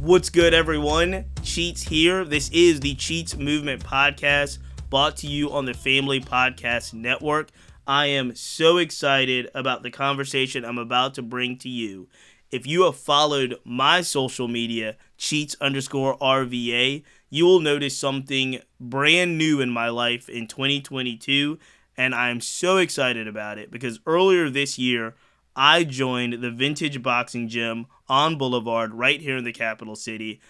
What's 0.00 0.30
good, 0.30 0.54
everyone? 0.54 1.26
Cheats 1.42 1.82
here. 1.82 2.24
This 2.24 2.48
is 2.54 2.80
the 2.80 2.94
Cheats 2.94 3.36
Movement 3.36 3.84
Podcast 3.84 4.56
brought 4.88 5.14
to 5.18 5.26
you 5.26 5.52
on 5.52 5.66
the 5.66 5.74
Family 5.74 6.22
Podcast 6.22 6.94
Network. 6.94 7.50
I 7.86 8.06
am 8.06 8.34
so 8.34 8.78
excited 8.78 9.50
about 9.54 9.82
the 9.82 9.90
conversation 9.90 10.64
I'm 10.64 10.78
about 10.78 11.12
to 11.16 11.22
bring 11.22 11.58
to 11.58 11.68
you. 11.68 12.08
If 12.50 12.66
you 12.66 12.84
have 12.84 12.96
followed 12.96 13.56
my 13.62 14.00
social 14.00 14.48
media, 14.48 14.96
cheats 15.18 15.54
underscore 15.60 16.16
RVA, 16.16 17.02
you 17.28 17.44
will 17.44 17.60
notice 17.60 17.94
something 17.94 18.60
brand 18.80 19.36
new 19.36 19.60
in 19.60 19.68
my 19.68 19.90
life 19.90 20.30
in 20.30 20.46
2022. 20.46 21.58
And 21.98 22.14
I'm 22.14 22.40
so 22.40 22.78
excited 22.78 23.28
about 23.28 23.58
it 23.58 23.70
because 23.70 24.00
earlier 24.06 24.48
this 24.48 24.78
year, 24.78 25.14
I 25.62 25.84
joined 25.84 26.42
the 26.42 26.50
Vintage 26.50 27.02
Boxing 27.02 27.46
Gym 27.46 27.84
on 28.08 28.38
Boulevard 28.38 28.94
right 28.94 29.20
here 29.20 29.36
in 29.36 29.44
the 29.44 29.52
capital 29.52 29.94
city. 29.94 30.40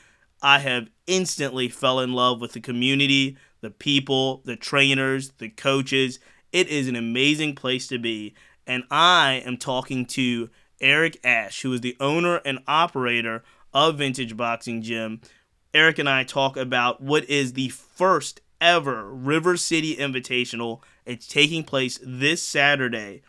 I 0.41 0.61
have 0.61 0.89
instantly 1.09 1.69
fell 1.69 1.99
in 1.99 2.13
love 2.13 2.41
with 2.41 2.53
the 2.53 2.61
community, 2.61 3.37
the 3.61 3.73
people, 3.73 4.41
the 4.45 4.55
trainers, 4.55 5.31
the 5.39 5.49
coaches. 5.49 6.21
It 6.53 6.69
is 6.69 6.87
an 6.87 6.95
amazing 6.95 7.57
place 7.57 7.89
to 7.89 7.99
be. 7.99 8.37
And 8.69 8.85
I 8.89 9.43
am 9.45 9.57
talking 9.57 10.07
to 10.07 10.49
Eric 10.81 11.19
Ash, 11.25 11.63
who 11.63 11.73
is 11.73 11.81
the 11.81 11.97
owner 11.99 12.37
and 12.45 12.61
operator 12.69 13.43
of 13.75 13.99
Vintage 13.99 14.37
Boxing 14.37 14.81
Gym. 14.81 15.23
Eric 15.75 15.99
and 15.99 16.09
I 16.09 16.23
talk 16.23 16.57
about 16.57 17.01
what 17.01 17.29
is 17.29 17.55
the 17.55 17.71
first 17.71 18.43
ever 18.61 19.13
River 19.13 19.57
City 19.57 19.97
Invitational. 19.97 20.83
It's 21.05 21.27
taking 21.27 21.65
place 21.65 21.99
this 22.01 22.45
Saturday 22.45 23.23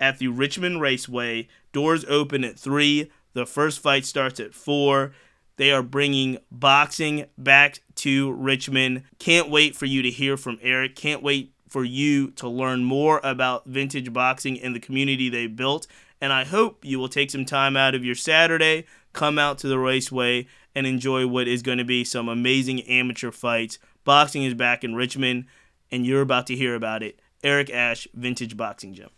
at 0.00 0.18
the 0.18 0.28
Richmond 0.28 0.80
Raceway. 0.80 1.48
Doors 1.72 2.04
open 2.06 2.44
at 2.44 2.58
3. 2.58 3.10
The 3.32 3.46
first 3.46 3.80
fight 3.80 4.04
starts 4.04 4.40
at 4.40 4.54
4. 4.54 5.12
They 5.56 5.72
are 5.72 5.82
bringing 5.82 6.38
boxing 6.50 7.26
back 7.38 7.80
to 7.96 8.32
Richmond. 8.32 9.04
Can't 9.18 9.50
wait 9.50 9.74
for 9.74 9.86
you 9.86 10.02
to 10.02 10.10
hear 10.10 10.36
from 10.36 10.58
Eric. 10.62 10.96
Can't 10.96 11.22
wait 11.22 11.52
for 11.68 11.84
you 11.84 12.30
to 12.32 12.48
learn 12.48 12.84
more 12.84 13.20
about 13.24 13.66
vintage 13.66 14.12
boxing 14.12 14.60
and 14.60 14.74
the 14.74 14.80
community 14.80 15.28
they 15.28 15.46
built. 15.46 15.86
And 16.20 16.32
I 16.32 16.44
hope 16.44 16.84
you 16.84 16.98
will 16.98 17.08
take 17.08 17.30
some 17.30 17.44
time 17.44 17.76
out 17.76 17.94
of 17.94 18.04
your 18.04 18.14
Saturday, 18.14 18.86
come 19.12 19.38
out 19.38 19.58
to 19.58 19.68
the 19.68 19.78
raceway, 19.78 20.46
and 20.74 20.86
enjoy 20.86 21.26
what 21.26 21.48
is 21.48 21.62
going 21.62 21.78
to 21.78 21.84
be 21.84 22.04
some 22.04 22.28
amazing 22.28 22.82
amateur 22.82 23.30
fights. 23.30 23.78
Boxing 24.04 24.44
is 24.44 24.54
back 24.54 24.84
in 24.84 24.94
Richmond, 24.94 25.46
and 25.90 26.06
you're 26.06 26.22
about 26.22 26.46
to 26.48 26.56
hear 26.56 26.74
about 26.74 27.02
it. 27.02 27.20
Eric 27.42 27.70
Ash, 27.70 28.06
Vintage 28.14 28.56
Boxing 28.56 28.94
Gym. 28.94 29.10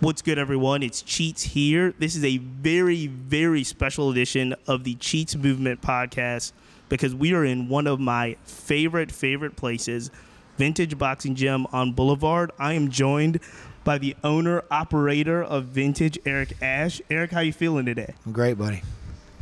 What's 0.00 0.20
good, 0.20 0.38
everyone? 0.38 0.82
It's 0.82 1.00
Cheats 1.00 1.42
here. 1.42 1.94
This 1.98 2.16
is 2.16 2.24
a 2.24 2.36
very, 2.36 3.06
very 3.06 3.64
special 3.64 4.10
edition 4.10 4.54
of 4.66 4.84
the 4.84 4.94
Cheats 4.96 5.34
Movement 5.34 5.80
podcast 5.80 6.52
because 6.90 7.14
we 7.14 7.32
are 7.32 7.46
in 7.46 7.70
one 7.70 7.86
of 7.86 7.98
my 7.98 8.36
favorite, 8.44 9.10
favorite 9.10 9.56
places, 9.56 10.10
Vintage 10.58 10.98
Boxing 10.98 11.34
Gym 11.34 11.66
on 11.72 11.92
Boulevard. 11.92 12.52
I 12.58 12.74
am 12.74 12.90
joined 12.90 13.40
by 13.84 13.96
the 13.96 14.14
owner 14.22 14.64
operator 14.70 15.42
of 15.42 15.64
Vintage, 15.64 16.18
Eric 16.26 16.58
Ash. 16.60 17.00
Eric, 17.08 17.30
how 17.30 17.40
you 17.40 17.54
feeling 17.54 17.86
today? 17.86 18.12
I'm 18.26 18.32
great, 18.32 18.58
buddy. 18.58 18.82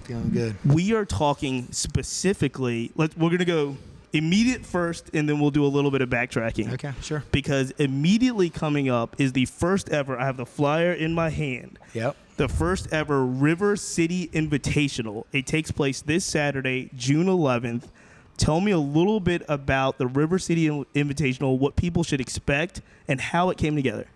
Feeling 0.05 0.31
good. 0.31 0.55
We 0.65 0.95
are 0.95 1.05
talking 1.05 1.67
specifically. 1.73 2.93
Let 2.95 3.19
we're 3.19 3.31
gonna 3.31 3.45
go 3.45 3.77
immediate 4.15 4.65
first, 4.65 5.11
and 5.13 5.29
then 5.29 5.41
we'll 5.41 5.51
do 5.51 5.65
a 5.65 5.69
little 5.69 5.91
bit 5.91 6.01
of 6.01 6.09
backtracking. 6.09 6.73
Okay, 6.73 6.93
sure. 7.03 7.25
Because 7.33 7.73
immediately 7.73 8.49
coming 8.49 8.89
up 8.89 9.17
is 9.19 9.33
the 9.33 9.45
first 9.47 9.91
ever. 9.91 10.19
I 10.19 10.25
have 10.25 10.37
the 10.37 10.47
flyer 10.47 10.93
in 10.93 11.13
my 11.13 11.31
hand. 11.31 11.79
Yep. 11.93 12.17
The 12.37 12.49
first 12.49 12.93
ever 12.93 13.25
River 13.25 13.77
City 13.77 14.29
Invitational. 14.29 15.25
It 15.33 15.47
takes 15.47 15.71
place 15.71 16.01
this 16.01 16.25
Saturday, 16.25 16.91
June 16.97 17.27
11th. 17.27 17.89
Tell 18.37 18.61
me 18.61 18.73
a 18.73 18.79
little 18.79 19.21
bit 19.21 19.43
about 19.49 19.99
the 19.99 20.07
River 20.07 20.39
City 20.39 20.69
Invitational, 20.69 21.59
what 21.59 21.77
people 21.77 22.03
should 22.03 22.21
expect, 22.21 22.81
and 23.07 23.21
how 23.21 23.51
it 23.51 23.59
came 23.59 23.77
together. 23.77 24.07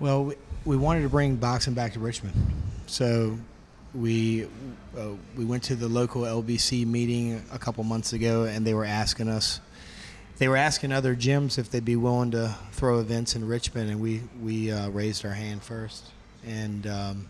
Well, 0.00 0.24
we, 0.24 0.34
we 0.64 0.76
wanted 0.76 1.02
to 1.02 1.08
bring 1.08 1.36
boxing 1.36 1.74
back 1.74 1.92
to 1.94 2.00
Richmond. 2.00 2.34
So 2.86 3.38
we 3.94 4.46
uh, 4.98 5.10
we 5.36 5.44
went 5.44 5.62
to 5.64 5.74
the 5.74 5.88
local 5.88 6.22
LBC 6.22 6.86
meeting 6.86 7.42
a 7.52 7.58
couple 7.58 7.84
months 7.84 8.12
ago, 8.12 8.44
and 8.44 8.66
they 8.66 8.74
were 8.74 8.84
asking 8.84 9.28
us, 9.28 9.60
they 10.38 10.48
were 10.48 10.56
asking 10.56 10.92
other 10.92 11.14
gyms 11.14 11.58
if 11.58 11.70
they'd 11.70 11.84
be 11.84 11.96
willing 11.96 12.30
to 12.32 12.54
throw 12.72 13.00
events 13.00 13.36
in 13.36 13.46
Richmond, 13.46 13.90
and 13.90 14.00
we 14.00 14.22
we 14.42 14.70
uh, 14.70 14.88
raised 14.90 15.24
our 15.24 15.32
hand 15.32 15.62
first, 15.62 16.06
and 16.46 16.86
um, 16.86 17.28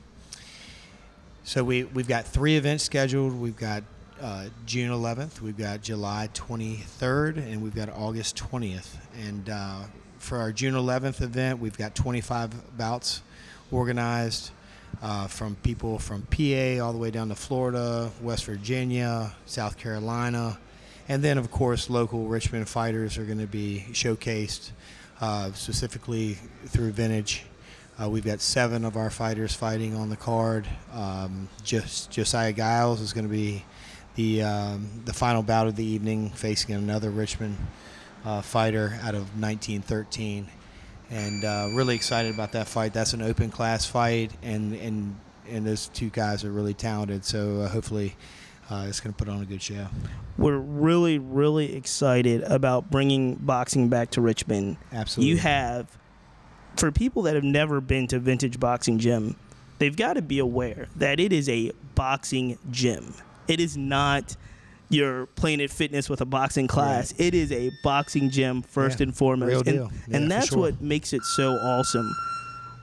so 1.43 1.63
we 1.63 1.85
we've 1.85 2.09
got 2.09 2.27
three 2.27 2.57
events 2.57 2.85
scheduled. 2.85 3.35
We've 3.35 3.57
got 3.57 3.83
uh, 4.21 4.47
June 4.65 4.91
11th, 4.91 5.41
we've 5.41 5.59
got 5.59 5.83
July 5.83 6.29
23rd, 6.33 7.37
and 7.37 7.63
we've 7.63 7.75
got 7.75 7.91
August 7.91 8.37
20th. 8.37 8.97
And 9.21 9.51
uh, 9.51 9.81
for 10.19 10.39
our 10.39 10.53
June 10.53 10.75
11th 10.75 11.21
event, 11.21 11.59
we've 11.59 11.77
got 11.77 11.95
25 11.95 12.77
bouts 12.79 13.23
organized 13.71 14.51
uh, 15.03 15.27
from 15.27 15.57
people 15.57 15.99
from 15.99 16.23
PA 16.23 16.85
all 16.85 16.93
the 16.93 16.99
way 16.99 17.11
down 17.11 17.29
to 17.29 17.35
Florida, 17.35 18.11
West 18.21 18.45
Virginia, 18.45 19.33
South 19.47 19.77
Carolina, 19.79 20.59
and 21.09 21.23
then 21.23 21.39
of 21.39 21.51
course 21.51 21.91
local 21.91 22.27
Richmond 22.27 22.69
fighters 22.69 23.19
are 23.19 23.25
going 23.25 23.39
to 23.39 23.47
be 23.47 23.87
showcased 23.93 24.71
uh, 25.21 25.53
specifically 25.53 26.39
through 26.67 26.93
Vintage. 26.93 27.45
Uh, 28.03 28.09
we've 28.09 28.25
got 28.25 28.41
seven 28.41 28.85
of 28.85 28.97
our 28.97 29.11
fighters 29.11 29.55
fighting 29.55 29.95
on 29.95 30.11
the 30.11 30.17
card. 30.17 30.67
Um, 30.93 31.49
just 31.63 32.11
Josiah 32.11 32.53
Giles 32.53 33.01
is 33.01 33.13
going 33.13 33.27
to 33.27 33.33
be 33.33 33.65
the 34.17 34.43
um, 34.43 35.03
the 35.05 35.13
final 35.13 35.43
bout 35.43 35.67
of 35.67 35.77
the 35.77 35.85
evening, 35.85 36.31
facing 36.31 36.75
another 36.75 37.11
Richmond 37.11 37.57
uh, 38.25 38.43
fighter 38.43 38.99
out 39.03 39.15
of 39.15 39.39
1913 39.41 40.49
and 41.11 41.45
uh, 41.45 41.69
really 41.73 41.95
excited 41.95 42.35
about 42.35 42.53
that 42.53 42.69
fight. 42.69 42.93
That's 42.93 43.13
an 43.13 43.23
open 43.23 43.51
class 43.51 43.87
fight, 43.87 44.33
and 44.43 44.75
and 44.75 45.17
and 45.49 45.67
those 45.67 45.89
two 45.89 46.11
guys 46.11 46.45
are 46.45 46.51
really 46.51 46.75
talented. 46.75 47.25
So 47.25 47.61
uh, 47.61 47.69
hopefully, 47.69 48.17
uh, 48.71 48.87
it's 48.89 49.01
going 49.01 49.13
to 49.13 49.19
put 49.19 49.29
on 49.29 49.43
a 49.43 49.47
good 49.47 49.63
show. 49.63 49.87
We're 50.37 50.57
really 50.57 51.19
really 51.19 51.77
excited 51.77 52.43
about 52.43 52.91
bringing 52.91 53.37
boxing 53.37 53.89
back 53.89 54.11
to 54.13 54.21
Richmond. 54.21 54.77
Absolutely, 54.93 55.31
you 55.31 55.39
have 55.39 55.97
for 56.77 56.91
people 56.91 57.23
that 57.23 57.35
have 57.35 57.45
never 57.45 57.81
been 57.81 58.07
to 58.09 58.19
Vintage 58.19 58.59
Boxing 58.59 58.99
Gym, 58.99 59.37
they've 59.79 59.97
got 59.97 60.15
to 60.15 60.23
be 60.23 60.39
aware 60.39 60.89
that 60.97 61.21
it 61.21 61.33
is 61.33 61.49
a 61.49 61.73
boxing 61.95 62.59
gym. 62.71 63.15
It 63.47 63.61
is 63.61 63.77
not 63.77 64.37
your 64.89 65.27
Planet 65.27 65.71
Fitness 65.71 66.09
with 66.09 66.21
a 66.21 66.27
boxing 66.27 66.67
class. 66.67 67.13
Right. 67.13 67.29
It 67.29 67.35
is 67.35 67.53
a 67.53 67.71
boxing 67.83 68.31
gym 68.31 68.63
first 68.63 69.01
yeah, 69.01 69.05
and 69.05 69.17
foremost. 69.17 69.67
And, 69.67 69.91
yeah, 69.91 70.17
and 70.17 70.31
that's 70.31 70.49
sure. 70.49 70.59
what 70.59 70.81
makes 70.81 71.13
it 71.13 71.23
so 71.23 71.53
awesome. 71.55 72.15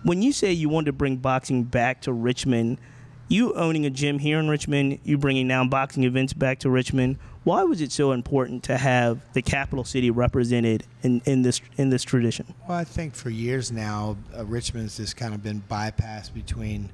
When 0.04 0.22
you 0.22 0.34
say 0.34 0.52
you 0.52 0.70
want 0.70 0.88
to 0.88 0.94
bring 0.94 1.18
boxing 1.18 1.64
back 1.64 2.02
to 2.02 2.14
Richmond, 2.14 2.80
you 3.28 3.54
owning 3.54 3.86
a 3.86 3.90
gym 3.90 4.20
here 4.20 4.40
in 4.40 4.50
Richmond, 4.50 5.00
you 5.04 5.18
bringing 5.18 5.48
now 5.48 5.64
boxing 5.66 6.04
events 6.04 6.34
back 6.34 6.60
to 6.60 6.70
Richmond. 6.70 7.18
Why 7.44 7.64
was 7.64 7.82
it 7.82 7.92
so 7.92 8.12
important 8.12 8.64
to 8.66 8.78
have 8.78 9.22
the 9.34 9.42
capital 9.42 9.84
city 9.84 10.12
represented 10.12 10.84
in, 11.02 11.22
in 11.26 11.42
this 11.42 11.62
in 11.78 11.90
this 11.90 12.04
tradition? 12.04 12.54
Well, 12.68 12.78
I 12.78 12.84
think 12.84 13.16
for 13.16 13.30
years 13.30 13.72
now, 13.72 14.18
uh, 14.36 14.46
Richmond's 14.46 14.98
just 14.98 15.18
kind 15.18 15.34
of 15.34 15.42
been 15.42 15.64
bypassed 15.70 16.34
between 16.34 16.92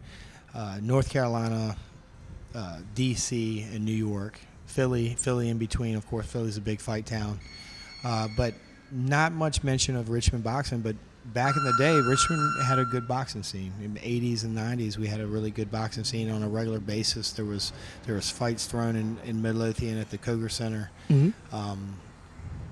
uh, 0.54 0.80
North 0.82 1.10
Carolina, 1.10 1.76
uh, 2.56 2.80
D.C., 2.96 3.68
and 3.74 3.84
New 3.84 3.92
York. 3.92 4.40
Philly, 4.68 5.16
Philly 5.16 5.50
in 5.50 5.58
between. 5.58 5.96
Of 5.96 6.06
course, 6.08 6.28
Philly's 6.28 6.58
a 6.58 6.62
big 6.62 6.80
fight 6.80 7.06
town, 7.06 7.40
uh, 8.04 8.28
but 8.38 8.54
not 8.92 9.32
much 9.32 9.64
mention 9.64 9.96
of 9.96 10.10
Richmond 10.10 10.44
boxing. 10.44 10.82
But 10.82 10.96
back 11.34 11.56
in 11.58 11.64
the 11.64 11.74
day, 11.78 11.94
Richmond 11.94 12.64
had 12.64 12.78
a 12.78 12.86
good 12.86 13.08
boxing 13.08 13.44
scene. 13.44 13.74
In 13.82 13.96
the 13.96 14.00
80s 14.00 14.44
and 14.44 14.56
90s, 14.56 14.98
we 14.98 15.08
had 15.08 15.20
a 15.20 15.28
really 15.28 15.52
good 15.52 15.72
boxing 15.72 16.04
scene 16.04 16.30
on 16.30 16.44
a 16.44 16.48
regular 16.48 16.80
basis. 16.80 17.32
There 17.32 17.46
was 17.46 17.74
there 18.06 18.16
was 18.16 18.30
fights 18.30 18.66
thrown 18.66 18.96
in, 18.96 19.18
in 19.24 19.42
Midlothian 19.42 19.98
at 19.98 20.10
the 20.10 20.18
Koger 20.18 20.52
Center. 20.52 20.92
Mm-hmm. 21.10 21.56
Um, 21.56 22.00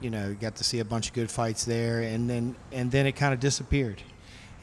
you 0.02 0.10
know, 0.10 0.36
got 0.40 0.58
to 0.58 0.64
see 0.64 0.80
a 0.80 0.86
bunch 0.86 1.08
of 1.08 1.14
good 1.14 1.32
fights 1.32 1.66
there, 1.66 2.02
and 2.02 2.30
then 2.30 2.56
and 2.72 2.92
then 2.92 3.08
it 3.08 3.14
kind 3.14 3.34
of 3.34 3.40
disappeared. 3.40 4.02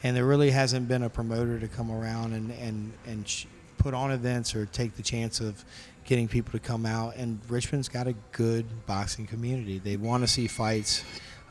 And 0.03 0.15
there 0.15 0.25
really 0.25 0.51
hasn't 0.51 0.87
been 0.87 1.03
a 1.03 1.09
promoter 1.09 1.59
to 1.59 1.67
come 1.67 1.91
around 1.91 2.33
and 2.33 2.51
and 2.51 2.93
and 3.05 3.27
sh- 3.27 3.45
put 3.77 3.93
on 3.93 4.11
events 4.11 4.55
or 4.55 4.65
take 4.65 4.95
the 4.95 5.03
chance 5.03 5.39
of 5.39 5.65
getting 6.05 6.27
people 6.27 6.51
to 6.51 6.59
come 6.59 6.85
out. 6.85 7.15
And 7.15 7.39
Richmond's 7.49 7.89
got 7.89 8.07
a 8.07 8.13
good 8.31 8.65
boxing 8.85 9.27
community. 9.27 9.79
They 9.79 9.97
want 9.97 10.23
to 10.23 10.27
see 10.27 10.47
fights. 10.47 11.03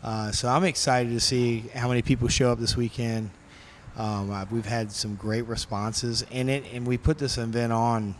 Uh, 0.02 0.32
so 0.32 0.48
I'm 0.48 0.64
excited 0.64 1.10
to 1.10 1.20
see 1.20 1.60
how 1.74 1.88
many 1.88 2.02
people 2.02 2.28
show 2.28 2.50
up 2.50 2.58
this 2.58 2.76
weekend. 2.76 3.30
Um, 3.96 4.30
uh, 4.30 4.46
we've 4.50 4.64
had 4.64 4.90
some 4.90 5.16
great 5.16 5.42
responses, 5.46 6.24
and 6.32 6.48
it 6.48 6.64
and 6.72 6.86
we 6.86 6.96
put 6.96 7.18
this 7.18 7.36
event 7.36 7.72
on 7.72 8.14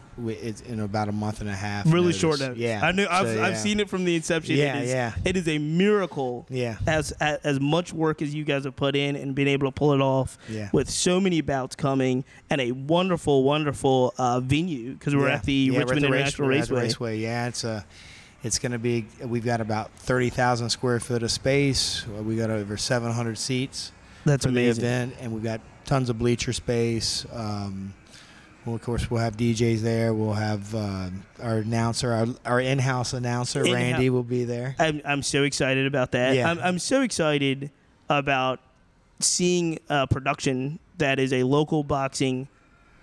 in 0.69 0.81
about 0.81 1.09
a 1.09 1.13
month 1.13 1.41
and 1.41 1.49
a 1.49 1.55
half. 1.55 1.87
Really 1.87 2.09
notice. 2.09 2.17
short 2.21 2.41
notice. 2.41 2.59
Yeah, 2.59 2.81
I 2.83 2.93
knew. 2.93 3.07
I've, 3.09 3.27
So, 3.27 3.43
I've 3.43 3.57
seen 3.57 3.81
it 3.81 3.89
from 3.89 4.05
the 4.05 4.15
inception. 4.15 4.57
Yeah, 4.57 4.77
it 4.77 4.83
is, 4.85 4.91
yeah. 4.91 5.15
It 5.25 5.37
is 5.39 5.49
a 5.49 5.57
miracle. 5.57 6.45
Yeah. 6.51 6.77
As, 6.87 7.13
as 7.13 7.39
as 7.43 7.61
much 7.61 7.95
work 7.95 8.21
as 8.21 8.35
you 8.35 8.45
guys 8.45 8.65
have 8.65 8.77
put 8.77 8.95
in 8.97 9.17
and 9.17 9.35
been 9.35 9.49
able 9.49 9.67
to 9.67 9.73
pull 9.73 9.95
it 9.95 10.03
off. 10.03 10.37
Yeah. 10.51 10.69
With 10.75 10.91
so 10.91 11.19
many 11.19 11.41
bouts 11.41 11.75
coming 11.75 12.25
and 12.51 12.61
a 12.61 12.73
wonderful, 12.73 13.43
wonderful 13.43 14.13
uh, 14.19 14.41
venue 14.41 14.93
because 14.93 15.17
we're 15.17 15.29
Yeah. 15.29 15.35
at 15.37 15.45
the 15.45 15.53
Yeah, 15.55 15.73
we're 15.73 15.81
at 15.81 15.89
Richmond 15.89 16.05
the 16.05 16.11
race- 16.11 16.19
International 16.21 16.49
the 16.49 16.55
Raceway. 16.55 16.81
Raceway. 16.83 17.19
Yeah, 17.19 17.49
it's 17.49 17.65
a. 17.65 17.87
It's 18.45 18.59
going 18.59 18.73
to 18.73 18.79
be. 18.79 19.07
We've 19.25 19.45
got 19.45 19.61
about 19.63 19.91
thirty 19.93 20.29
thousand 20.29 20.69
square 20.71 21.01
foot 21.01 21.23
of 21.23 21.31
space. 21.31 22.05
Uh, 22.19 22.23
We 22.23 22.37
got 22.37 22.51
over 22.51 22.77
seven 22.77 23.13
hundred 23.13 23.39
seats 23.39 23.93
That's 24.25 24.47
amazing. 24.47 24.85
event, 24.85 25.15
and 25.21 25.33
we've 25.33 25.43
got 25.43 25.61
tons 25.85 26.09
of 26.11 26.19
bleacher 26.19 26.53
space. 26.53 27.27
Um, 27.33 27.95
well, 28.65 28.77
of 28.77 28.83
course, 28.83 29.11
we'll 29.11 29.21
have 29.21 29.37
DJs 29.37 29.81
there. 29.81 30.15
We'll 30.15 30.35
have 30.35 30.73
uh, 30.75 31.09
our 31.43 31.59
announcer, 31.59 32.13
our, 32.13 32.27
our 32.47 32.61
in-house 32.61 33.13
announcer, 33.13 33.61
In-house- 33.61 33.75
Randy, 33.75 34.11
will 34.11 34.23
be 34.23 34.45
there. 34.45 34.77
I'm, 34.79 35.01
I'm 35.05 35.23
so 35.23 35.43
excited 35.43 35.87
about 35.87 36.13
that. 36.13 36.37
Yeah. 36.37 36.49
I'm, 36.49 36.61
I'm 36.61 36.79
so 36.79 37.03
excited 37.03 37.71
about 38.09 38.61
seeing 39.19 39.79
a 39.89 40.07
production 40.07 40.79
that 40.99 41.19
is 41.19 41.33
a 41.33 41.43
local 41.43 41.83
boxing 41.83 42.47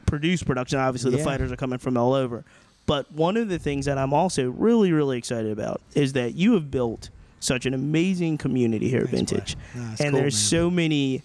produced 0.05 0.45
production. 0.45 0.79
Obviously, 0.79 1.11
the 1.11 1.17
Yeah. 1.17 1.23
fighters 1.25 1.51
are 1.51 1.57
coming 1.57 1.79
from 1.79 1.97
all 1.97 2.13
over. 2.13 2.45
But 2.85 3.11
one 3.11 3.35
of 3.37 3.49
the 3.49 3.59
things 3.59 3.85
that 3.85 3.97
I'm 3.97 4.13
also 4.13 4.49
really, 4.49 4.91
really 4.93 5.17
excited 5.17 5.51
about 5.51 5.81
is 5.93 6.13
that 6.13 6.35
you 6.35 6.53
have 6.53 6.71
built 6.71 7.09
such 7.39 7.65
an 7.65 7.73
amazing 7.73 8.37
community 8.37 8.89
here 8.89 9.01
at 9.01 9.09
Thanks, 9.09 9.31
Vintage. 9.31 9.55
No, 9.75 9.81
and 9.81 9.97
cool, 9.97 10.11
there's 10.11 10.33
man. 10.35 10.61
so 10.61 10.69
many 10.69 11.21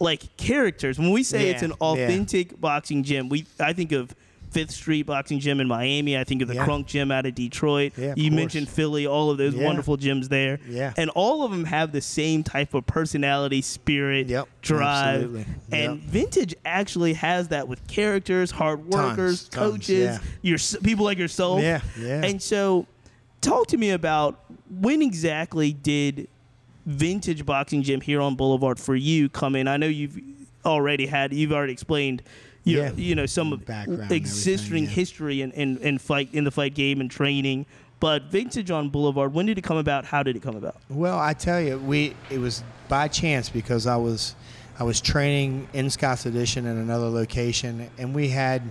like 0.00 0.36
characters. 0.36 0.98
When 0.98 1.10
we 1.12 1.22
say 1.22 1.50
it's 1.50 1.62
Yeah, 1.62 1.66
an 1.70 1.74
yeah. 1.80 1.86
authentic 1.86 2.60
boxing 2.60 3.02
gym, 3.02 3.28
we 3.28 3.46
I 3.60 3.72
think 3.72 3.92
of 3.92 4.14
Fifth 4.50 4.70
Street 4.70 5.02
Boxing 5.02 5.40
Gym 5.40 5.58
in 5.58 5.66
Miami. 5.66 6.16
I 6.16 6.22
think 6.22 6.40
of 6.40 6.46
the 6.46 6.54
Yeah. 6.54 6.64
Kronk 6.64 6.86
Gym 6.86 7.10
out 7.10 7.26
of 7.26 7.34
Detroit. 7.34 7.92
Yeah, 7.96 8.12
of 8.12 8.18
you 8.18 8.30
course. 8.30 8.36
mentioned 8.36 8.68
Philly, 8.68 9.04
all 9.04 9.30
of 9.30 9.36
those 9.38 9.52
Yeah. 9.52 9.64
wonderful 9.64 9.96
gyms 9.96 10.28
there. 10.28 10.60
Yeah. 10.68 10.92
And 10.96 11.10
all 11.10 11.42
of 11.44 11.50
them 11.50 11.64
have 11.64 11.90
the 11.90 12.00
same 12.00 12.44
type 12.44 12.72
of 12.72 12.86
personality, 12.86 13.62
spirit, 13.62 14.28
Yep, 14.28 14.46
drive. 14.62 15.22
absolutely. 15.22 15.46
And 15.72 15.98
Vintage 16.00 16.54
actually 16.64 17.14
has 17.14 17.48
that 17.48 17.66
with 17.66 17.84
characters, 17.88 18.52
hard 18.52 18.86
workers, 18.86 19.48
tons, 19.48 19.72
coaches, 19.72 19.88
yeah. 19.88 20.18
your 20.42 20.58
people 20.84 21.04
like 21.04 21.18
yourself. 21.18 21.60
Yeah, 21.60 21.80
yeah. 22.00 22.24
And 22.24 22.40
so, 22.40 22.86
talk 23.44 23.66
to 23.68 23.76
me 23.76 23.90
about 23.90 24.40
when 24.80 25.02
exactly 25.02 25.72
did 25.72 26.28
Vintage 26.86 27.44
Boxing 27.46 27.82
Gym 27.82 28.00
here 28.00 28.20
on 28.20 28.34
Boulevard 28.34 28.78
for 28.78 28.94
you 28.94 29.28
come 29.28 29.56
in? 29.56 29.68
I 29.68 29.76
know 29.76 29.86
you've 29.86 30.18
already 30.64 31.06
had, 31.06 31.32
you've 31.32 31.52
already 31.52 31.72
explained. 31.72 32.22
Your, 32.64 32.84
Yeah. 32.86 32.92
You 32.96 33.14
know 33.14 33.26
some 33.26 33.52
of 33.52 33.66
Background 33.66 34.02
and 34.02 34.12
existing 34.12 34.84
yeah. 34.84 34.90
history 34.90 35.42
in, 35.42 35.52
in, 35.52 35.76
in 35.78 35.98
fight 35.98 36.30
in 36.32 36.44
the 36.44 36.50
fight 36.50 36.74
game 36.74 37.00
and 37.02 37.10
training, 37.10 37.66
but 38.00 38.24
Vintage 38.24 38.70
on 38.70 38.88
Boulevard. 38.88 39.34
When 39.34 39.44
did 39.44 39.58
it 39.58 39.62
come 39.62 39.76
about? 39.76 40.06
How 40.06 40.22
did 40.22 40.34
it 40.34 40.42
come 40.42 40.56
about? 40.56 40.76
Well, 40.88 41.18
I 41.18 41.34
tell 41.34 41.60
you, 41.60 41.78
we 41.78 42.16
it 42.30 42.38
was 42.38 42.64
by 42.88 43.08
chance 43.08 43.50
because 43.50 43.86
I 43.86 43.96
was 43.96 44.34
I 44.78 44.84
was 44.84 45.00
training 45.00 45.68
in 45.74 45.90
Scott's 45.90 46.24
Addition 46.24 46.64
in 46.64 46.78
another 46.78 47.08
location, 47.10 47.90
and 47.98 48.14
we 48.14 48.28
had 48.28 48.62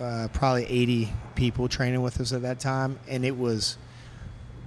uh, 0.00 0.28
probably 0.32 0.64
80 0.66 1.12
people 1.34 1.68
training 1.68 2.02
with 2.02 2.20
us 2.20 2.32
at 2.32 2.42
that 2.42 2.60
time, 2.60 2.98
and 3.08 3.24
it 3.24 3.36
was 3.36 3.78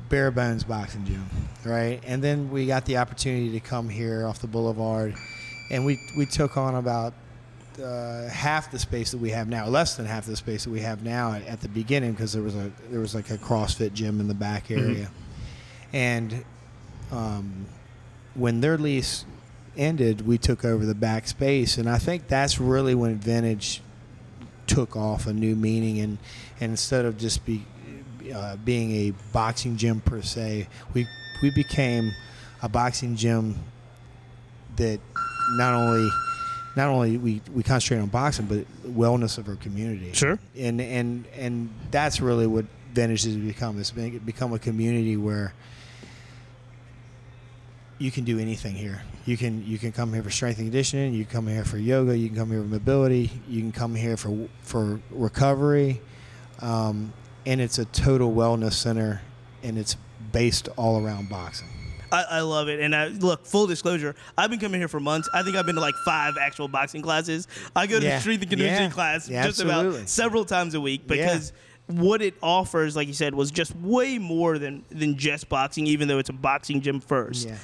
bare 0.09 0.31
bones 0.31 0.63
boxing 0.63 1.05
gym, 1.05 1.29
right? 1.63 2.01
And 2.05 2.23
then 2.23 2.49
we 2.49 2.65
got 2.65 2.85
the 2.85 2.97
opportunity 2.97 3.51
to 3.51 3.59
come 3.59 3.89
here 3.89 4.25
off 4.25 4.39
the 4.39 4.47
boulevard, 4.47 5.15
and 5.69 5.85
we 5.85 5.99
we 6.17 6.25
took 6.25 6.57
on 6.57 6.75
about 6.75 7.13
uh, 7.81 8.27
half 8.27 8.71
the 8.71 8.79
space 8.79 9.11
that 9.11 9.19
we 9.19 9.29
have 9.29 9.47
now, 9.47 9.67
less 9.67 9.95
than 9.95 10.05
half 10.05 10.25
the 10.25 10.35
space 10.35 10.63
that 10.63 10.71
we 10.71 10.81
have 10.81 11.03
now 11.03 11.33
at, 11.33 11.45
at 11.45 11.61
the 11.61 11.69
beginning, 11.69 12.11
because 12.11 12.33
there 12.33 12.43
was 12.43 12.55
a 12.55 12.71
there 12.89 12.99
was 12.99 13.13
like 13.13 13.29
a 13.29 13.37
CrossFit 13.37 13.93
gym 13.93 14.19
in 14.19 14.27
the 14.27 14.33
back 14.33 14.71
area, 14.71 15.11
and 15.93 16.43
um, 17.11 17.67
when 18.33 18.61
their 18.61 18.77
lease 18.77 19.25
ended, 19.77 20.25
we 20.25 20.37
took 20.37 20.65
over 20.65 20.85
the 20.85 20.95
back 20.95 21.27
space, 21.27 21.77
and 21.77 21.87
I 21.87 21.99
think 21.99 22.27
that's 22.27 22.59
really 22.59 22.95
when 22.95 23.17
Vintage 23.17 23.81
took 24.69 24.95
off 24.95 25.27
a 25.27 25.33
new 25.33 25.55
meaning, 25.55 25.99
and, 25.99 26.17
and 26.61 26.71
instead 26.71 27.03
of 27.03 27.17
just 27.17 27.45
be 27.45 27.65
uh, 28.33 28.55
being 28.57 28.91
a 28.91 29.13
boxing 29.33 29.75
gym 29.75 29.99
per 29.99 30.21
se, 30.21 30.67
we 30.93 31.07
we 31.41 31.49
became 31.49 32.13
a 32.61 32.69
boxing 32.69 33.15
gym 33.15 33.55
that 34.75 34.99
not 35.57 35.73
only 35.73 36.09
not 36.75 36.87
only 36.87 37.17
we, 37.17 37.41
we 37.53 37.63
concentrate 37.63 37.99
on 37.99 38.07
boxing, 38.07 38.45
but 38.45 38.65
wellness 38.83 39.37
of 39.37 39.49
our 39.49 39.55
community. 39.55 40.13
Sure. 40.13 40.37
And 40.57 40.79
and 40.79 41.25
and 41.35 41.69
that's 41.91 42.21
really 42.21 42.47
what 42.47 42.65
Vintage 42.93 43.23
has 43.23 43.35
become. 43.35 43.79
It's 43.79 43.91
been, 43.91 44.17
become 44.19 44.53
a 44.53 44.59
community 44.59 45.17
where 45.17 45.53
you 47.99 48.11
can 48.11 48.23
do 48.23 48.39
anything 48.39 48.73
here. 48.75 49.01
You 49.25 49.37
can 49.37 49.65
you 49.67 49.77
can 49.77 49.91
come 49.91 50.13
here 50.13 50.23
for 50.23 50.29
strength 50.31 50.57
and 50.57 50.67
conditioning. 50.67 51.13
You 51.13 51.25
can 51.25 51.33
come 51.33 51.47
here 51.47 51.65
for 51.65 51.77
yoga. 51.77 52.17
You 52.17 52.29
can 52.29 52.37
come 52.37 52.49
here 52.51 52.61
for 52.61 52.67
mobility. 52.67 53.29
You 53.47 53.61
can 53.61 53.71
come 53.71 53.93
here 53.93 54.17
for 54.17 54.47
for 54.63 54.99
recovery, 55.11 56.01
um, 56.61 57.13
and 57.45 57.61
it's 57.61 57.77
a 57.77 57.85
total 57.85 58.33
wellness 58.33 58.73
center, 58.73 59.21
and 59.63 59.77
it's 59.77 59.95
based 60.31 60.69
all 60.77 61.03
around 61.05 61.29
boxing. 61.29 61.67
I, 62.11 62.23
I 62.23 62.41
love 62.41 62.69
it. 62.69 62.79
And 62.79 62.95
I, 62.95 63.09
look, 63.09 63.45
full 63.45 63.67
disclosure, 63.67 64.15
I've 64.35 64.49
been 64.49 64.59
coming 64.59 64.81
here 64.81 64.87
for 64.87 64.99
months. 64.99 65.29
I 65.31 65.43
think 65.43 65.55
I've 65.55 65.67
been 65.67 65.75
to 65.75 65.81
like 65.81 65.93
five 66.05 66.37
actual 66.41 66.67
boxing 66.67 67.03
classes. 67.03 67.47
I 67.75 67.85
go 67.85 67.99
to 67.99 68.05
Yeah. 68.05 68.15
the 68.15 68.21
strength 68.21 68.41
and 68.41 68.49
conditioning 68.49 68.89
Yeah. 68.89 68.89
class 68.89 69.29
Yeah, 69.29 69.45
just 69.45 69.59
absolutely. 69.61 69.97
about 69.99 70.09
several 70.09 70.43
times 70.43 70.73
a 70.73 70.81
week 70.81 71.05
because 71.05 71.53
what 71.85 72.23
it 72.23 72.33
offers, 72.41 72.95
like 72.95 73.07
you 73.07 73.13
said, 73.13 73.35
was 73.35 73.51
just 73.51 73.75
way 73.75 74.17
more 74.17 74.57
than 74.57 74.83
than 74.89 75.17
just 75.17 75.49
boxing. 75.49 75.85
Even 75.85 76.07
though 76.07 76.17
it's 76.17 76.29
a 76.29 76.33
boxing 76.33 76.81
gym 76.81 76.99
first, 76.99 77.47
Yeah. 77.47 77.57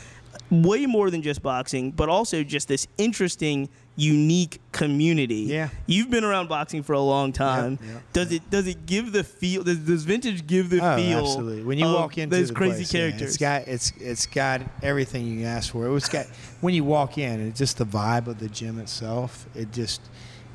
Way 0.51 0.85
more 0.85 1.09
than 1.09 1.21
just 1.21 1.41
boxing, 1.41 1.91
but 1.91 2.07
also 2.09 2.43
just 2.43 2.67
this 2.67 2.87
interesting, 2.97 3.67
unique 3.95 4.59
community. 4.71 5.35
Yeah. 5.47 5.69
you've 5.87 6.09
been 6.09 6.23
around 6.23 6.49
boxing 6.49 6.83
for 6.83 6.93
a 6.93 6.99
long 6.99 7.31
time. 7.31 7.79
does 8.13 8.31
it 8.31 8.49
does 8.49 8.67
it 8.67 8.85
give 8.85 9.11
the 9.11 9.23
feel? 9.23 9.63
Does, 9.63 9.79
does 9.79 10.03
vintage 10.03 10.45
give 10.45 10.69
the 10.69 10.79
Oh, 10.81 10.97
feel? 10.97 11.19
absolutely. 11.19 11.63
When 11.63 11.77
you 11.79 11.85
walk 11.85 12.17
into 12.17 12.35
those 12.35 12.51
crazy 12.51 12.75
place, 12.77 12.91
characters, 12.91 13.21
it's 13.29 13.37
got 13.37 13.67
it's 13.67 13.91
it's 13.99 14.25
got 14.27 14.61
everything 14.83 15.25
you 15.25 15.37
can 15.37 15.45
ask 15.45 15.71
for. 15.71 15.95
It's 15.97 16.09
got 16.09 16.27
when 16.61 16.73
you 16.73 16.83
walk 16.83 17.17
in, 17.17 17.47
it's 17.47 17.57
just 17.57 17.77
the 17.77 17.85
vibe 17.85 18.27
of 18.27 18.39
the 18.39 18.49
gym 18.49 18.79
itself. 18.79 19.47
It 19.55 19.71
just 19.71 20.01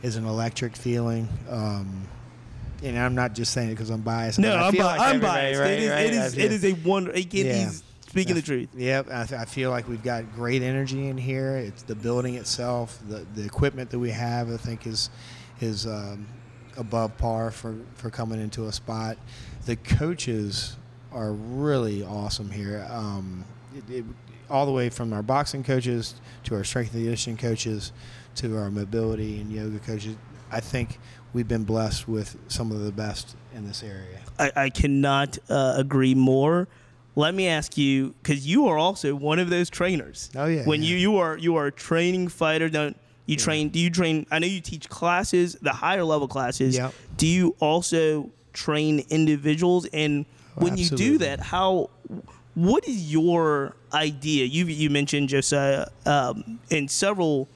is 0.03 0.17
an 0.17 0.25
electric 0.27 0.77
feeling. 0.77 1.29
Um, 1.49 2.07
and 2.83 2.99
I'm 2.99 3.15
not 3.15 3.35
just 3.35 3.53
saying 3.53 3.69
it 3.69 3.73
because 3.73 3.91
I'm 3.91 4.01
biased. 4.01 4.39
No, 4.39 4.55
I 4.55 4.67
I'm, 4.69 4.73
feel 4.73 4.83
bi- 4.85 4.97
like 4.97 5.15
I'm 5.15 5.21
biased. 5.21 5.61
right, 5.61 5.71
it 5.73 5.79
is, 5.83 5.91
right, 5.91 6.01
it 6.07 6.13
is, 6.15 6.39
it 6.39 6.53
is 6.53 6.65
a 6.65 6.73
wonder. 6.87 7.11
Again, 7.11 7.47
Yeah. 7.47 7.65
he's 7.65 7.83
speaking 8.11 8.35
the 8.35 8.43
truth. 8.43 8.69
Yep, 8.77 9.09
I, 9.11 9.25
th- 9.25 9.41
I 9.41 9.45
feel 9.45 9.71
like 9.71 9.89
we've 9.89 10.03
got 10.03 10.35
great 10.35 10.63
energy 10.63 11.07
in 11.07 11.17
here. 11.17 11.57
It's 11.57 11.83
the 11.83 11.95
building 11.95 12.35
itself, 12.35 13.01
the 13.09 13.27
the 13.35 13.45
equipment 13.45 13.91
that 13.91 13.99
we 13.99 14.11
have. 14.11 14.53
I 14.53 14.57
think 14.57 14.87
is 14.87 15.11
is 15.61 15.87
um, 15.87 16.27
above 16.77 17.17
par 17.19 17.51
for 17.51 17.77
for 17.95 18.11
coming 18.11 18.41
into 18.41 18.67
a 18.67 18.73
spot. 18.73 19.17
The 19.67 19.77
coaches 19.77 20.77
are 21.13 21.33
really 21.33 22.03
awesome 22.03 22.51
here. 22.51 22.87
Um, 22.91 23.45
it, 23.75 23.91
it, 23.91 24.05
all 24.49 24.67
the 24.67 24.73
way 24.73 24.91
from 24.91 25.13
our 25.13 25.23
boxing 25.23 25.63
coaches 25.63 26.15
to 26.45 26.57
our 26.57 26.65
strength 26.65 26.93
and 26.93 27.03
conditioning 27.05 27.37
coaches 27.37 27.93
to 28.37 28.57
our 28.57 28.71
mobility 28.71 29.41
and 29.41 29.53
yoga 29.53 29.79
coaches. 29.79 30.17
I 30.51 30.59
think 30.59 30.99
we've 31.33 31.47
been 31.47 31.63
blessed 31.63 32.09
with 32.09 32.37
some 32.49 32.73
of 32.73 32.81
the 32.81 32.91
best 32.91 33.37
in 33.55 33.67
this 33.67 33.85
area. 33.85 34.19
I, 34.39 34.53
I 34.57 34.71
cannot 34.71 35.39
uh, 35.49 35.75
agree 35.77 36.17
more. 36.17 36.67
Let 37.17 37.35
me 37.35 37.49
ask 37.49 37.77
you, 37.77 38.15
because 38.23 38.47
you 38.47 38.67
are 38.69 38.79
also 38.79 39.15
one 39.15 39.39
of 39.39 39.51
those 39.51 39.69
trainers. 39.69 40.31
Oh, 40.37 40.47
yeah, 40.47 40.65
When 40.65 40.83
yeah. 40.83 40.91
you 40.91 40.97
you 40.97 41.17
are 41.19 41.37
you 41.37 41.57
are 41.57 41.67
a 41.67 41.73
training 41.73 42.29
fighter. 42.29 42.69
Don't 42.69 42.97
you 43.27 43.37
train? 43.37 43.69
Do 43.69 43.79
you 43.79 43.91
train? 43.91 44.27
I 44.31 44.39
know 44.39 44.47
you 44.47 44.61
teach 44.61 44.89
classes, 44.89 45.57
the 45.61 45.73
higher 45.73 46.05
level 46.05 46.29
classes. 46.29 46.77
Yep. 46.77 46.95
Do 47.17 47.27
you 47.27 47.57
also 47.61 48.31
train 48.53 49.05
individuals? 49.11 49.87
And 49.93 50.25
Oh, 50.57 50.65
when 50.65 50.77
you 50.77 50.89
do 50.89 51.19
that, 51.19 51.39
how? 51.41 51.91
What 52.55 52.87
is 52.89 53.13
your 53.13 53.77
idea? 53.93 54.45
You 54.47 54.67
you 54.67 54.91
mentioned 54.91 55.29
Josiah 55.29 55.87
um, 56.07 56.59
and 56.71 56.91
several 56.91 57.49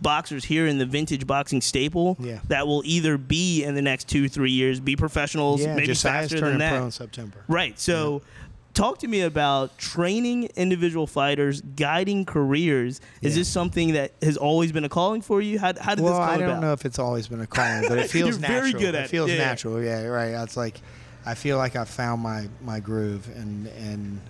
boxers 0.00 0.44
here 0.44 0.66
in 0.68 0.78
the 0.78 0.86
vintage 0.86 1.26
boxing 1.26 1.60
staple 1.60 2.16
Yeah. 2.20 2.38
that 2.46 2.68
will 2.68 2.82
either 2.84 3.18
be 3.18 3.64
in 3.64 3.74
the 3.74 3.82
next 3.82 4.06
two 4.08 4.28
three 4.28 4.52
years 4.52 4.78
be 4.78 4.94
professionals 4.94 5.60
Yeah, 5.60 5.74
maybe 5.74 5.88
Josiah's 5.88 6.30
faster 6.30 6.40
than 6.48 6.58
that 6.58 6.70
pro 6.76 6.84
in 6.84 6.90
September. 6.92 7.38
right 7.48 7.76
so 7.80 8.22
talk 8.78 8.98
to 8.98 9.08
me 9.08 9.22
about 9.22 9.76
training 9.76 10.44
individual 10.54 11.06
fighters 11.06 11.60
guiding 11.60 12.24
careers 12.24 13.00
is 13.20 13.34
Yeah. 13.34 13.40
this 13.40 13.48
something 13.48 13.94
that 13.94 14.12
has 14.22 14.36
always 14.36 14.70
been 14.70 14.84
a 14.84 14.88
calling 14.88 15.20
for 15.20 15.40
you 15.40 15.58
how, 15.58 15.72
how 15.80 15.96
did 15.96 16.04
well, 16.04 16.12
this 16.14 16.20
come 16.20 16.28
I 16.30 16.38
don't 16.38 16.48
about 16.50 16.60
know 16.62 16.72
if 16.72 16.84
it's 16.84 16.98
always 17.00 17.26
been 17.26 17.40
a 17.40 17.46
calling, 17.46 17.88
but 17.88 17.98
it 17.98 18.08
feels 18.16 18.30
You're 18.30 18.38
natural. 18.38 18.60
very 18.60 18.72
good 18.72 18.94
at 18.94 19.02
it 19.02 19.04
it, 19.06 19.08
feels 19.10 19.30
yeah. 19.30 19.38
natural. 19.38 19.82
Yeah, 19.82 20.04
right. 20.04 20.28
It's 20.44 20.56
like 20.56 20.80
I 21.26 21.34
feel 21.34 21.58
like 21.58 21.74
I 21.76 21.84
found 21.84 22.22
my 22.22 22.48
my 22.62 22.78
groove, 22.80 23.28
and 23.36 23.66
and 23.66 24.20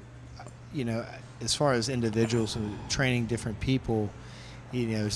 you 0.73 0.85
know, 0.85 1.05
as 1.43 1.55
far 1.55 1.75
as 1.75 1.89
individuals 1.91 2.57
and 2.57 2.77
training 2.91 3.27
different 3.27 3.61
people, 3.61 4.11
you 4.73 4.87
know, 4.87 5.09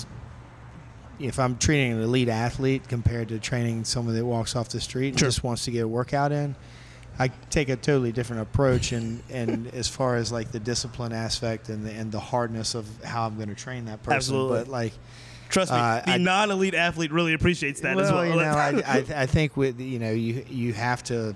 if 1.19 1.39
I'm 1.39 1.57
treating 1.57 1.93
an 1.93 2.03
elite 2.03 2.29
athlete 2.29 2.87
compared 2.89 3.29
to 3.29 3.39
training 3.39 3.85
someone 3.85 4.15
that 4.15 4.25
walks 4.25 4.55
off 4.57 4.69
the 4.69 4.81
street 4.81 5.09
and 5.11 5.19
Sure. 5.19 5.29
just 5.29 5.43
wants 5.43 5.65
to 5.65 5.71
get 5.71 5.81
a 5.85 5.89
workout 5.89 6.33
in, 6.33 6.55
I 7.19 7.29
take 7.51 7.69
a 7.69 7.77
totally 7.77 8.13
different 8.13 8.43
approach. 8.43 8.93
And, 8.93 9.23
and 9.31 9.73
as 9.75 9.89
far 9.89 10.17
as 10.17 10.33
like 10.33 10.51
the 10.53 10.61
discipline 10.61 11.13
aspect 11.13 11.69
and 11.69 11.85
the, 11.85 11.93
and 11.93 12.11
the 12.11 12.21
hardness 12.21 12.75
of 12.75 12.87
how 13.05 13.27
I'm 13.27 13.37
going 13.37 13.49
to 13.49 13.55
train 13.55 13.85
that 13.87 14.03
person, 14.03 14.17
Absolutely. 14.17 14.59
but 14.59 14.69
like 14.69 14.93
Trust 15.53 15.71
me, 15.71 15.79
Uh, 15.79 16.01
the 16.01 16.11
I- 16.13 16.17
non-elite 16.17 16.75
athlete 16.75 17.13
really 17.13 17.35
appreciates 17.35 17.81
that 17.83 17.99
as 17.99 18.11
well, 18.11 18.23
as 18.23 18.35
well. 18.35 18.37
Well 18.37 18.73
you 18.73 18.79
know, 18.79 18.85
I, 18.89 18.95
I, 19.19 19.23
I 19.23 19.27
think 19.27 19.57
with 19.57 19.79
you 19.81 19.99
know 19.99 20.11
you 20.11 20.45
you 20.49 20.73
have 20.73 21.05
to 21.05 21.35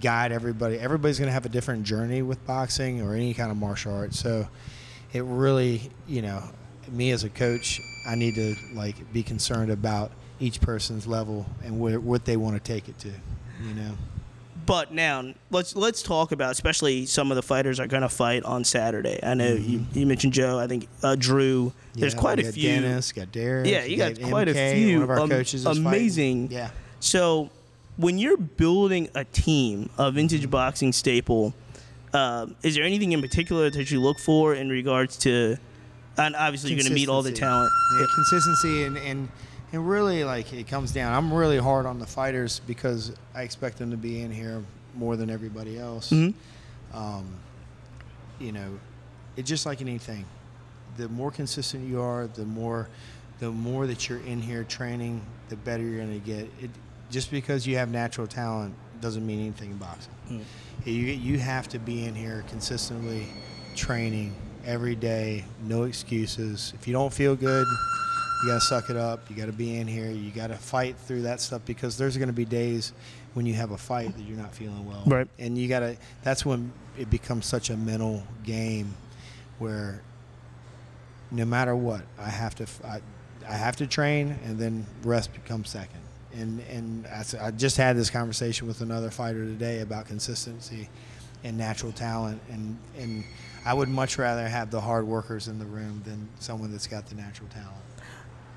guide 0.00 0.32
everybody. 0.32 0.76
Everybody's 0.78 1.18
going 1.18 1.28
to 1.28 1.32
have 1.32 1.46
a 1.46 1.48
different 1.48 1.84
journey 1.84 2.20
with 2.20 2.44
boxing 2.46 3.00
or 3.00 3.14
any 3.14 3.32
kind 3.32 3.52
of 3.52 3.56
martial 3.56 3.94
art. 3.94 4.12
So 4.12 4.48
it 5.12 5.22
really, 5.22 5.90
you 6.08 6.20
know, 6.20 6.42
me 6.90 7.12
as 7.12 7.22
a 7.22 7.30
coach, 7.30 7.80
I 8.06 8.16
need 8.16 8.34
to 8.34 8.56
like 8.74 9.12
be 9.12 9.22
concerned 9.22 9.70
about 9.70 10.10
each 10.40 10.60
person's 10.60 11.06
level 11.06 11.46
and 11.62 11.78
where, 11.78 12.00
what 12.00 12.24
they 12.24 12.36
want 12.36 12.56
to 12.56 12.72
take 12.72 12.88
it 12.88 12.98
to. 12.98 13.08
You 13.08 13.74
know. 13.74 13.92
But 14.66 14.92
now 14.92 15.34
let's 15.50 15.74
let's 15.76 16.02
talk 16.02 16.32
about 16.32 16.52
especially 16.52 17.06
some 17.06 17.30
of 17.30 17.36
the 17.36 17.42
fighters 17.42 17.78
are 17.80 17.86
going 17.86 18.02
to 18.02 18.08
fight 18.08 18.44
on 18.44 18.64
Saturday. 18.64 19.20
I 19.22 19.34
know 19.34 19.52
you, 19.54 19.84
you 19.92 20.06
mentioned 20.06 20.32
Joe. 20.32 20.58
I 20.58 20.66
think 20.66 20.88
uh, 21.02 21.16
Drew. 21.16 21.72
There's 21.94 22.14
quite 22.14 22.38
a 22.40 22.50
few. 22.50 22.70
Dennis, 22.80 23.12
got 23.12 23.30
Derek. 23.32 23.66
Yeah, 23.66 23.84
you 23.84 23.96
got 23.96 24.20
quite 24.22 24.48
a 24.48 24.74
few 24.74 24.94
One 25.00 25.02
of 25.04 25.10
our 25.10 25.20
um, 25.20 25.28
coaches 25.30 25.60
is 25.60 25.64
fighting. 25.66 25.86
amazing. 25.86 26.50
Yeah. 26.50 26.70
So 27.00 27.50
when 27.96 28.18
you're 28.18 28.36
building 28.38 29.08
a 29.14 29.24
team, 29.24 29.90
a 29.98 30.04
Mm-hmm. 30.04 30.14
vintage 30.16 30.50
boxing 30.50 30.92
staple, 30.92 31.52
um, 32.12 32.56
is 32.62 32.74
there 32.74 32.84
anything 32.84 33.12
in 33.12 33.20
particular 33.20 33.70
that 33.70 33.90
you 33.90 34.00
look 34.00 34.18
for 34.18 34.54
in 34.54 34.68
regards 34.70 35.16
to? 35.18 35.56
And 36.16 36.36
obviously, 36.36 36.70
you're 36.70 36.78
going 36.78 36.88
to 36.88 36.94
meet 36.94 37.08
all 37.08 37.22
the 37.22 37.32
talent. 37.32 37.70
Yeah, 37.98 38.06
consistency 38.14 38.84
and, 38.84 38.96
and 38.98 39.28
and 39.74 39.88
really 39.88 40.22
like 40.24 40.52
it 40.52 40.68
comes 40.68 40.92
down. 40.92 41.12
I'm 41.12 41.32
really 41.32 41.58
hard 41.58 41.84
on 41.84 41.98
the 41.98 42.06
fighters 42.06 42.60
because 42.66 43.12
I 43.34 43.42
expect 43.42 43.78
them 43.78 43.90
to 43.90 43.96
be 43.96 44.20
in 44.20 44.30
here 44.30 44.62
more 44.94 45.16
than 45.16 45.30
everybody 45.30 45.78
else. 45.78 46.10
Mhm. 46.10 46.32
Um, 46.92 47.26
you 48.38 48.52
know, 48.52 48.78
it's 49.36 49.48
just 49.48 49.66
like 49.66 49.80
anything. 49.80 50.24
The 50.96 51.08
more 51.08 51.30
consistent 51.32 51.88
you 51.88 52.00
are, 52.00 52.28
the 52.28 52.44
more 52.44 52.88
the 53.40 53.50
more 53.50 53.86
that 53.88 54.08
you're 54.08 54.20
in 54.20 54.40
here 54.40 54.62
training, 54.62 55.20
the 55.48 55.56
better 55.56 55.82
you're 55.82 55.98
going 55.98 56.20
to 56.20 56.24
get. 56.24 56.48
It 56.62 56.70
just 57.10 57.32
because 57.32 57.66
you 57.66 57.76
have 57.76 57.90
natural 57.90 58.28
talent 58.28 58.74
doesn't 59.00 59.26
mean 59.26 59.40
anything 59.40 59.72
in 59.72 59.76
boxing. 59.76 60.12
Mm. 60.30 60.40
You 60.84 60.92
you 60.94 61.38
have 61.40 61.68
to 61.70 61.80
be 61.80 62.04
in 62.04 62.14
here 62.14 62.44
consistently 62.48 63.26
training 63.74 64.36
every 64.64 64.94
day, 64.94 65.44
no 65.66 65.82
excuses. 65.82 66.72
If 66.76 66.86
you 66.86 66.92
don't 66.92 67.12
feel 67.12 67.34
good, 67.34 67.66
you 68.44 68.50
got 68.50 68.60
to 68.60 68.66
suck 68.66 68.90
it 68.90 68.96
up. 68.96 69.30
You 69.30 69.36
got 69.36 69.46
to 69.46 69.52
be 69.52 69.76
in 69.76 69.86
here. 69.86 70.10
You 70.10 70.30
got 70.30 70.48
to 70.48 70.56
fight 70.56 70.96
through 70.96 71.22
that 71.22 71.40
stuff 71.40 71.62
because 71.64 71.96
there's 71.96 72.16
going 72.16 72.28
to 72.28 72.34
be 72.34 72.44
days 72.44 72.92
when 73.32 73.46
you 73.46 73.54
have 73.54 73.70
a 73.70 73.78
fight 73.78 74.14
that 74.16 74.22
you're 74.22 74.36
not 74.36 74.54
feeling 74.54 74.86
well. 74.86 75.02
Right. 75.06 75.28
And 75.38 75.56
you 75.56 75.66
got 75.66 75.80
to 75.80 75.96
that's 76.22 76.44
when 76.44 76.72
it 76.98 77.10
becomes 77.10 77.46
such 77.46 77.70
a 77.70 77.76
mental 77.76 78.22
game 78.44 78.94
where 79.58 80.02
no 81.30 81.44
matter 81.44 81.74
what, 81.74 82.02
I 82.18 82.28
have 82.28 82.54
to 82.56 82.66
I, 82.84 83.00
I 83.48 83.54
have 83.54 83.76
to 83.76 83.86
train 83.86 84.38
and 84.44 84.58
then 84.58 84.86
rest 85.02 85.32
becomes 85.32 85.70
second. 85.70 86.00
And 86.34 86.60
and 86.70 87.06
I 87.06 87.24
I 87.40 87.50
just 87.50 87.78
had 87.78 87.96
this 87.96 88.10
conversation 88.10 88.66
with 88.66 88.82
another 88.82 89.10
fighter 89.10 89.44
today 89.44 89.80
about 89.80 90.06
consistency 90.06 90.90
and 91.44 91.56
natural 91.56 91.92
talent 91.92 92.42
and 92.50 92.76
and 92.98 93.24
I 93.64 93.72
would 93.72 93.88
much 93.88 94.18
rather 94.18 94.46
have 94.46 94.70
the 94.70 94.82
hard 94.82 95.06
workers 95.06 95.48
in 95.48 95.58
the 95.58 95.64
room 95.64 96.02
than 96.04 96.28
someone 96.38 96.70
that's 96.70 96.86
got 96.86 97.06
the 97.06 97.14
natural 97.14 97.48
talent. 97.48 97.72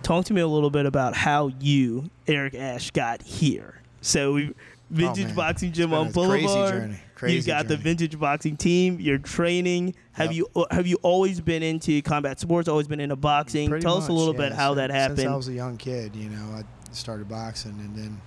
Talk 0.03 0.25
to 0.25 0.33
me 0.33 0.41
a 0.41 0.47
little 0.47 0.69
bit 0.69 0.85
about 0.85 1.15
how 1.15 1.47
you, 1.59 2.09
Eric 2.27 2.55
Ash, 2.55 2.91
got 2.91 3.21
here. 3.21 3.81
So 4.01 4.33
we 4.33 4.53
vintage 4.89 5.31
Oh, 5.31 5.35
boxing 5.35 5.73
gym 5.73 5.93
on 5.93 6.11
Boulevard. 6.11 6.71
journey. 7.19 7.33
You've 7.33 7.47
got 7.47 7.67
the 7.67 7.75
vintage 7.75 8.17
boxing 8.17 8.55
team. 8.57 8.99
You're 9.01 9.17
training. 9.17 9.95
Have 10.13 10.27
Yep. 10.31 10.35
you 10.35 10.47
uh, 10.55 10.65
have 10.71 10.87
you 10.87 10.97
always 11.01 11.41
been 11.41 11.63
into 11.63 12.01
combat 12.03 12.39
sports? 12.39 12.69
Always 12.69 12.87
been 12.87 12.99
into 12.99 13.15
boxing? 13.15 13.69
Pretty 13.69 13.83
Tell 13.83 13.97
us 13.97 14.07
a 14.07 14.13
little 14.13 14.33
yeah. 14.35 14.49
bit 14.49 14.53
how 14.53 14.69
Sin- 14.71 14.77
that 14.77 14.91
happened. 14.91 15.19
Since 15.19 15.29
I 15.31 15.35
was 15.35 15.47
a 15.49 15.53
young 15.53 15.77
kid, 15.77 16.15
you 16.15 16.29
know, 16.29 16.53
I 16.55 16.63
started 16.93 17.27
boxing 17.27 17.71
and 17.79 17.95
then 17.95 18.21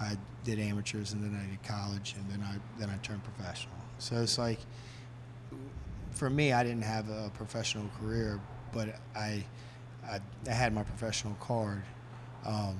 I 0.00 0.16
did 0.42 0.58
amateurs 0.58 1.12
and 1.12 1.22
then 1.22 1.38
I 1.38 1.48
did 1.50 1.62
college 1.62 2.14
and 2.18 2.28
then 2.30 2.42
I 2.42 2.56
then 2.80 2.88
I 2.90 2.96
turned 3.06 3.22
professional. 3.22 3.74
So 3.98 4.16
it's 4.22 4.38
like 4.38 4.58
for 6.12 6.30
me, 6.30 6.52
I 6.52 6.64
didn't 6.64 6.82
have 6.82 7.08
a 7.10 7.30
professional 7.34 7.84
career, 8.00 8.40
but 8.72 8.96
I 9.14 9.44
I, 10.08 10.20
I 10.48 10.52
had 10.52 10.72
my 10.72 10.82
professional 10.82 11.34
card. 11.40 11.82
Um, 12.44 12.76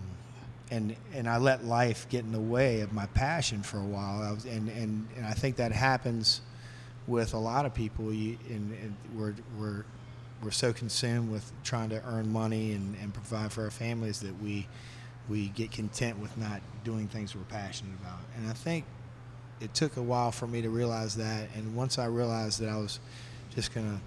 and, 0.70 0.94
and 1.12 1.28
I 1.28 1.38
let 1.38 1.64
life 1.64 2.06
get 2.08 2.24
in 2.24 2.32
the 2.32 2.40
way 2.40 2.80
of 2.80 2.92
my 2.92 3.06
passion 3.06 3.62
for 3.62 3.78
a 3.78 3.84
while. 3.84 4.22
I 4.22 4.30
was, 4.32 4.44
and, 4.44 4.68
and, 4.68 5.08
and 5.16 5.26
I 5.26 5.32
think 5.32 5.56
that 5.56 5.72
happens 5.72 6.42
with 7.06 7.34
a 7.34 7.38
lot 7.38 7.66
of 7.66 7.74
people. 7.74 8.12
You, 8.12 8.38
and, 8.48 8.72
and 8.80 8.96
we're, 9.14 9.34
we're, 9.58 9.84
we're 10.42 10.50
so 10.52 10.72
consumed 10.72 11.30
with 11.30 11.50
trying 11.64 11.90
to 11.90 12.02
earn 12.06 12.32
money 12.32 12.72
and, 12.72 12.96
and 13.02 13.12
provide 13.12 13.52
for 13.52 13.64
our 13.64 13.70
families 13.70 14.20
that 14.20 14.40
we, 14.40 14.68
we 15.28 15.48
get 15.48 15.72
content 15.72 16.18
with 16.18 16.36
not 16.38 16.60
doing 16.84 17.08
things 17.08 17.34
we're 17.34 17.42
passionate 17.42 17.94
about. 18.00 18.20
And 18.36 18.48
I 18.48 18.52
think 18.52 18.84
it 19.60 19.74
took 19.74 19.96
a 19.96 20.02
while 20.02 20.30
for 20.32 20.46
me 20.46 20.62
to 20.62 20.70
realize 20.70 21.16
that. 21.16 21.48
And 21.56 21.74
once 21.74 21.98
I 21.98 22.06
realized 22.06 22.60
that 22.60 22.68
I 22.68 22.76
was 22.76 23.00
just 23.54 23.74
going 23.74 23.86
to 23.90 24.00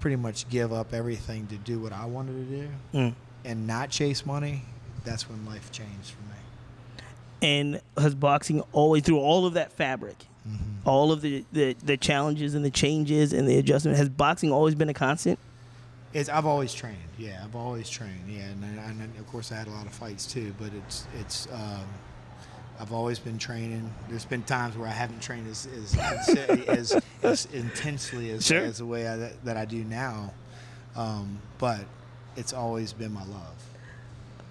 pretty 0.00 0.16
much 0.16 0.48
give 0.48 0.72
up 0.72 0.92
everything 0.94 1.46
to 1.48 1.56
do 1.56 1.78
what 1.78 1.92
I 1.92 2.04
wanted 2.06 2.48
to 2.48 2.56
do 2.56 2.68
Mm. 2.94 3.14
and 3.44 3.66
not 3.66 3.90
chase 3.90 4.24
money, 4.26 4.62
that's 5.04 5.28
when 5.28 5.44
life 5.46 5.70
changed 5.72 6.10
for 6.10 6.22
me. 6.22 7.02
And 7.42 7.80
has 7.98 8.14
boxing 8.14 8.62
always 8.72 9.02
through 9.02 9.18
all 9.20 9.46
of 9.46 9.54
that 9.54 9.72
fabric, 9.72 10.16
Mm-hmm. 10.48 10.88
all 10.88 11.10
of 11.10 11.22
the, 11.22 11.44
the 11.52 11.74
the 11.84 11.96
challenges 11.96 12.54
and 12.54 12.64
the 12.64 12.70
changes 12.70 13.32
and 13.32 13.48
the 13.48 13.58
adjustment? 13.58 13.96
Has 13.98 14.08
boxing 14.08 14.52
always 14.52 14.76
been 14.76 14.88
a 14.88 14.94
constant? 14.94 15.40
It's, 16.14 16.28
I've 16.28 16.46
always 16.46 16.72
trained. 16.72 16.96
Yeah, 17.18 17.40
I've 17.44 17.56
always 17.56 17.90
trained. 17.90 18.22
Yeah, 18.28 18.42
and, 18.44 18.64
I- 18.80 18.84
and 18.84 19.18
of 19.18 19.26
course 19.26 19.50
I 19.50 19.56
had 19.56 19.66
a 19.66 19.70
lot 19.72 19.86
of 19.86 19.92
fights 19.92 20.24
too. 20.24 20.54
But 20.56 20.68
it's 20.72 21.04
it's 21.18 21.48
um, 21.52 21.84
I've 22.78 22.92
always 22.92 23.18
been 23.18 23.38
training. 23.38 23.92
There's 24.08 24.24
been 24.24 24.44
times 24.44 24.76
where 24.76 24.86
I 24.88 24.92
haven't 24.92 25.20
trained 25.20 25.48
as 25.48 25.66
as 25.76 26.38
as, 26.68 27.02
as 27.22 27.46
intensely 27.46 28.30
as, 28.30 28.46
Sure. 28.46 28.60
as 28.60 28.78
the 28.78 28.86
way 28.86 29.08
I, 29.08 29.16
that 29.44 29.56
I 29.56 29.64
do 29.64 29.84
now. 29.84 30.32
Um, 30.94 31.40
but 31.58 31.80
it's 32.36 32.52
always 32.52 32.92
been 32.92 33.12
my 33.12 33.24
love. 33.24 33.54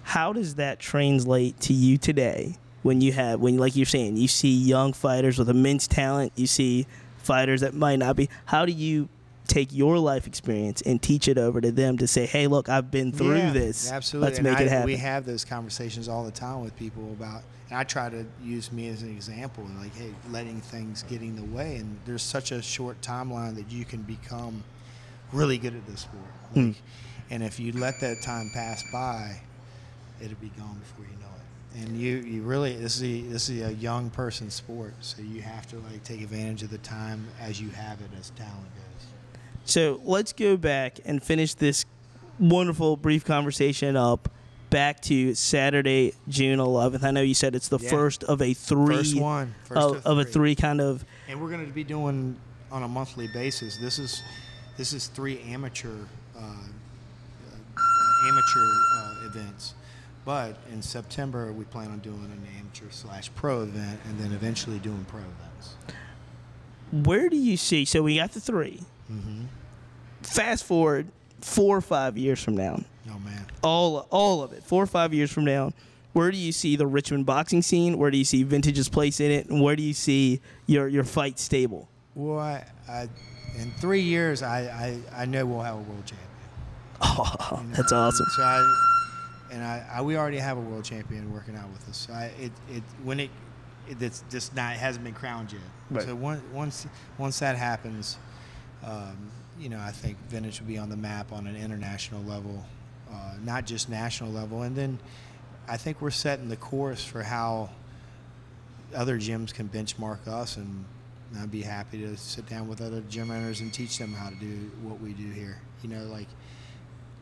How 0.02 0.32
does 0.32 0.54
that 0.56 0.78
translate 0.78 1.58
to 1.62 1.72
you 1.72 1.98
today? 1.98 2.56
When 2.82 3.00
you 3.00 3.12
have, 3.12 3.40
when 3.40 3.58
like 3.58 3.74
you're 3.74 3.84
saying, 3.84 4.16
you 4.16 4.28
see 4.28 4.48
young 4.54 4.92
fighters 4.92 5.38
with 5.38 5.48
immense 5.50 5.88
talent, 5.88 6.32
you 6.36 6.46
see 6.46 6.86
fighters 7.18 7.62
that 7.62 7.74
might 7.74 7.96
not 7.98 8.14
be. 8.14 8.28
How 8.44 8.64
do 8.64 8.70
you 8.70 9.08
take 9.46 9.72
your 9.72 9.98
life 9.98 10.26
experience 10.26 10.82
and 10.82 11.00
teach 11.02 11.28
it 11.28 11.38
over 11.38 11.60
to 11.60 11.70
them 11.72 11.96
to 11.98 12.06
say, 12.06 12.26
"Hey, 12.26 12.46
look, 12.46 12.68
I've 12.68 12.90
been 12.90 13.12
through 13.12 13.36
Yeah, 13.36 13.52
this. 13.52 13.90
Absolutely. 13.90 14.26
Let's 14.28 14.38
And 14.38 14.48
make 14.48 14.58
I- 14.58 14.62
it 14.62 14.68
happen." 14.68 14.86
We 14.86 14.96
have 14.96 15.24
those 15.26 15.44
conversations 15.44 16.08
all 16.08 16.24
the 16.24 16.30
time 16.30 16.62
with 16.62 16.76
people 16.76 17.12
about, 17.12 17.42
and 17.70 17.78
I 17.78 17.84
try 17.84 18.08
to 18.10 18.24
use 18.42 18.70
me 18.72 18.88
as 18.88 19.02
an 19.02 19.10
example 19.10 19.64
and 19.64 19.78
like, 19.78 19.94
hey, 19.96 20.12
letting 20.30 20.60
things 20.60 21.02
get 21.08 21.20
in 21.22 21.36
the 21.36 21.44
way. 21.44 21.76
And 21.76 21.98
there's 22.06 22.22
such 22.22 22.52
a 22.52 22.62
short 22.62 23.00
timeline 23.00 23.54
that 23.56 23.70
you 23.70 23.84
can 23.84 24.02
become 24.02 24.62
really 25.32 25.58
good 25.58 25.74
at 25.74 25.86
this 25.86 26.00
sport. 26.00 26.24
Hmm. 26.54 26.66
Like, 26.68 26.76
And 27.28 27.42
if 27.42 27.58
you 27.58 27.72
let 27.72 27.98
that 28.02 28.22
time 28.22 28.50
pass 28.54 28.84
by, 28.92 29.40
it'll 30.22 30.36
be 30.36 30.50
gone 30.56 30.78
before 30.78 31.04
you 31.06 31.18
know 31.20 31.26
it. 31.26 31.88
And 31.88 32.00
you, 32.00 32.18
you 32.18 32.42
really, 32.42 32.76
this 32.76 32.96
is 32.96 33.02
a, 33.02 33.20
this 33.28 33.48
is 33.48 33.62
a 33.68 33.74
young 33.74 34.10
person's 34.10 34.54
sport, 34.54 34.94
so 35.00 35.20
you 35.22 35.42
have 35.42 35.66
to 35.70 35.76
like 35.80 36.04
take 36.04 36.22
advantage 36.22 36.62
of 36.62 36.70
the 36.70 36.78
time 36.78 37.26
as 37.40 37.60
you 37.60 37.68
have 37.70 38.00
it 38.00 38.10
as 38.18 38.30
talent 38.30 38.54
goes. 38.76 38.84
So 39.66 40.00
let's 40.04 40.32
go 40.32 40.56
back 40.56 41.00
and 41.04 41.22
finish 41.22 41.54
this 41.54 41.84
wonderful 42.38 42.96
brief 42.96 43.24
conversation 43.24 43.96
up 43.96 44.28
back 44.70 45.00
to 45.02 45.34
Saturday, 45.34 46.12
June 46.28 46.58
11th. 46.58 47.02
I 47.02 47.10
know 47.10 47.20
you 47.20 47.34
said 47.34 47.54
it's 47.54 47.68
the 47.68 47.78
Yeah. 47.78 47.90
first 47.90 48.24
of 48.24 48.40
a 48.42 48.54
three 48.54 48.96
First 48.96 49.16
one, 49.16 49.54
first 49.64 49.80
of, 49.80 50.06
of 50.06 50.18
a 50.18 50.24
three 50.24 50.54
kind 50.54 50.80
of. 50.80 51.04
and 51.28 51.40
we're 51.40 51.50
going 51.50 51.66
to 51.66 51.72
be 51.72 51.84
doing 51.84 52.36
on 52.70 52.82
a 52.82 52.88
monthly 52.88 53.28
basis. 53.28 53.76
This 53.78 53.98
is 53.98 54.22
this 54.76 54.92
is 54.92 55.06
three 55.08 55.40
amateur 55.42 55.94
uh, 56.36 56.40
uh, 56.40 58.28
amateur 58.28 58.70
uh, 58.98 59.26
events, 59.26 59.74
but 60.24 60.56
in 60.72 60.82
September 60.82 61.52
we 61.52 61.64
plan 61.64 61.90
on 61.90 61.98
doing 62.00 62.24
an 62.24 62.46
amateur 62.60 62.86
slash 62.90 63.30
pro 63.34 63.62
event, 63.62 63.98
and 64.08 64.18
then 64.20 64.32
eventually 64.32 64.78
doing 64.78 65.04
pro 65.08 65.20
events. 65.20 65.74
Where 66.92 67.28
do 67.28 67.36
you 67.36 67.56
see? 67.56 67.84
So 67.84 68.02
we 68.02 68.16
got 68.16 68.32
the 68.32 68.40
3 68.40 68.80
Mm-hmm. 69.10 69.44
Fast 70.22 70.64
forward 70.64 71.08
four 71.40 71.76
or 71.76 71.80
five 71.80 72.16
years 72.18 72.42
from 72.42 72.56
now, 72.56 72.80
Oh 73.10 73.18
man, 73.20 73.46
all 73.62 74.06
all 74.10 74.42
of 74.42 74.52
it, 74.52 74.62
four 74.64 74.82
or 74.82 74.86
five 74.86 75.14
years 75.14 75.30
from 75.32 75.44
now. 75.44 75.72
Where 76.12 76.30
do 76.30 76.38
you 76.38 76.50
see 76.50 76.76
the 76.76 76.86
Richmond 76.86 77.26
boxing 77.26 77.60
scene? 77.60 77.98
Where 77.98 78.10
do 78.10 78.16
you 78.16 78.24
see 78.24 78.42
Vintage's 78.42 78.88
place 78.88 79.20
in 79.20 79.30
it? 79.30 79.48
And 79.50 79.62
where 79.62 79.76
do 79.76 79.82
you 79.82 79.92
see 79.92 80.40
your 80.66 80.88
your 80.88 81.04
fight 81.04 81.38
stable? 81.38 81.88
well, 82.14 82.38
I, 82.38 82.64
I 82.88 83.08
in 83.58 83.70
three 83.72 84.00
years 84.00 84.42
I, 84.42 84.60
I 85.14 85.22
I 85.22 85.24
know 85.26 85.44
we'll 85.46 85.60
have 85.60 85.74
a 85.74 85.78
world 85.82 86.04
champion. 86.06 86.22
Oh, 87.02 87.58
you 87.62 87.68
know? 87.68 87.74
that's 87.76 87.92
awesome. 87.92 88.26
So 88.34 88.42
I, 88.42 88.74
and 89.52 89.62
I, 89.62 89.86
I 89.96 90.00
we 90.02 90.16
already 90.16 90.38
have 90.38 90.56
a 90.56 90.60
world 90.60 90.84
champion 90.84 91.30
working 91.30 91.54
out 91.54 91.68
with 91.70 91.86
us. 91.90 91.98
So 92.08 92.14
I, 92.14 92.30
it 92.40 92.52
it 92.70 92.82
when 93.04 93.20
it 93.20 93.30
it, 93.86 94.00
it's 94.02 94.24
just 94.30 94.56
not 94.56 94.72
it 94.74 94.78
hasn't 94.78 95.04
been 95.04 95.12
crowned 95.14 95.52
yet. 95.52 95.60
Right. 95.90 96.04
So 96.06 96.14
once 96.14 96.42
once 96.52 96.86
once 97.18 97.38
that 97.40 97.56
happens, 97.56 98.16
um, 98.86 99.30
you 99.58 99.68
know, 99.68 99.78
I 99.78 99.90
think 99.90 100.16
vintage 100.28 100.60
will 100.60 100.68
be 100.68 100.78
on 100.78 100.88
the 100.88 100.96
map 100.96 101.32
on 101.32 101.46
an 101.46 101.56
international 101.56 102.22
level, 102.22 102.64
uh, 103.10 103.34
not 103.44 103.66
just 103.66 103.88
national 103.88 104.30
level. 104.30 104.62
And 104.62 104.76
then 104.76 104.98
I 105.68 105.76
think 105.76 106.00
we're 106.00 106.10
setting 106.10 106.48
the 106.48 106.56
course 106.56 107.04
for 107.04 107.22
how 107.22 107.70
other 108.94 109.18
gyms 109.18 109.52
can 109.52 109.68
benchmark 109.68 110.28
us, 110.28 110.56
and 110.56 110.84
I'd 111.38 111.50
be 111.50 111.62
happy 111.62 111.98
to 112.02 112.16
sit 112.16 112.48
down 112.48 112.68
with 112.68 112.80
other 112.80 113.02
gym 113.08 113.30
owners 113.30 113.60
and 113.60 113.72
teach 113.72 113.98
them 113.98 114.12
how 114.12 114.30
to 114.30 114.36
do 114.36 114.70
what 114.82 115.00
we 115.00 115.12
do 115.12 115.28
here. 115.30 115.60
You 115.82 115.90
know, 115.90 116.04
like 116.04 116.28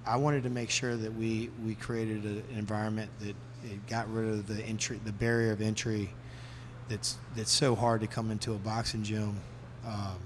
I 0.06 0.16
wanted 0.16 0.42
to 0.42 0.50
make 0.50 0.70
sure 0.70 0.96
that 0.96 1.14
we 1.14 1.50
we 1.64 1.74
created 1.74 2.24
an 2.24 2.44
environment 2.56 3.10
that 3.20 3.34
it 3.64 3.86
got 3.88 4.12
rid 4.12 4.28
of 4.28 4.46
the 4.46 4.62
entry, 4.64 5.00
the 5.04 5.12
barrier 5.12 5.52
of 5.52 5.62
entry 5.62 6.10
that's 6.88 7.16
that's 7.34 7.50
so 7.52 7.74
hard 7.74 8.02
to 8.02 8.06
come 8.06 8.30
into 8.30 8.52
a 8.52 8.58
boxing 8.58 9.02
gym. 9.02 9.40
Um, 9.86 10.18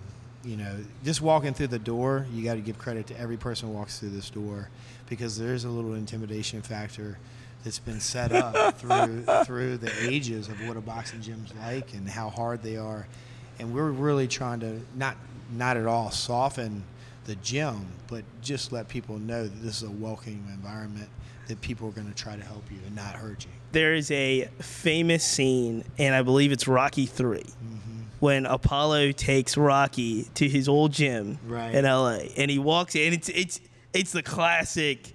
you 0.44 0.56
know, 0.56 0.76
just 1.04 1.20
walking 1.20 1.54
through 1.54 1.68
the 1.68 1.78
door, 1.78 2.26
you 2.32 2.44
got 2.44 2.54
to 2.54 2.60
give 2.60 2.78
credit 2.78 3.06
to 3.08 3.18
every 3.18 3.36
person 3.36 3.68
who 3.68 3.74
walks 3.74 3.98
through 3.98 4.10
this 4.10 4.30
door 4.30 4.68
because 5.08 5.38
there's 5.38 5.64
a 5.64 5.68
little 5.68 5.94
intimidation 5.94 6.62
factor 6.62 7.18
that's 7.64 7.78
been 7.78 8.00
set 8.00 8.32
up 8.32 8.74
through 8.78 9.24
through 9.44 9.78
the 9.78 9.92
ages 10.08 10.48
of 10.48 10.66
what 10.66 10.76
a 10.76 10.80
boxing 10.80 11.20
gym's 11.20 11.52
like 11.62 11.92
and 11.94 12.08
how 12.08 12.30
hard 12.30 12.62
they 12.62 12.76
are, 12.76 13.06
and 13.58 13.74
we're 13.74 13.90
really 13.90 14.28
trying 14.28 14.60
to 14.60 14.80
not 14.94 15.16
not 15.56 15.76
at 15.76 15.86
all 15.86 16.10
soften 16.10 16.84
the 17.24 17.34
gym, 17.36 17.86
but 18.06 18.24
just 18.40 18.72
let 18.72 18.88
people 18.88 19.18
know 19.18 19.44
that 19.44 19.62
this 19.62 19.82
is 19.82 19.88
a 19.88 19.90
welcoming 19.90 20.44
environment 20.54 21.08
that 21.46 21.60
people 21.60 21.88
are 21.88 21.92
going 21.92 22.08
to 22.08 22.14
try 22.14 22.36
to 22.36 22.44
help 22.44 22.64
you 22.70 22.78
and 22.86 22.94
not 22.94 23.14
hurt 23.14 23.44
you. 23.44 23.50
There 23.72 23.94
is 23.94 24.10
a 24.10 24.48
famous 24.60 25.24
scene, 25.24 25.84
and 25.98 26.14
I 26.14 26.22
believe 26.22 26.52
it's 26.52 26.68
Rocky 26.68 27.06
3 27.06 27.40
mm-hmm. 27.40 27.87
When 28.20 28.46
Apollo 28.46 29.12
takes 29.12 29.56
Rocky 29.56 30.24
to 30.34 30.48
his 30.48 30.68
old 30.68 30.92
gym 30.92 31.38
Right. 31.46 31.74
in 31.74 31.84
LA, 31.84 32.20
and 32.36 32.50
he 32.50 32.58
walks 32.58 32.94
in. 32.94 33.12
It's 33.12 33.28
it's 33.28 33.60
it's 33.94 34.12
the 34.12 34.22
classic 34.22 35.12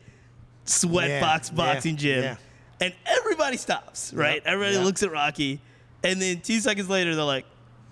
sweat 0.66 1.10
Yeah, 1.10 1.20
box 1.22 1.50
yeah, 1.50 1.56
boxing 1.56 1.98
gym, 1.98 2.24
yeah. 2.24 2.36
and 2.82 2.94
everybody 3.06 3.58
stops. 3.58 4.14
Right, 4.14 4.42
everybody 4.46 4.76
yep. 4.76 4.86
looks 4.86 5.04
at 5.04 5.12
Rocky, 5.12 5.60
and 6.04 6.22
then 6.22 6.40
two 6.42 6.60
seconds 6.60 6.90
later 6.90 7.16
they're 7.16 7.24
like, 7.24 7.46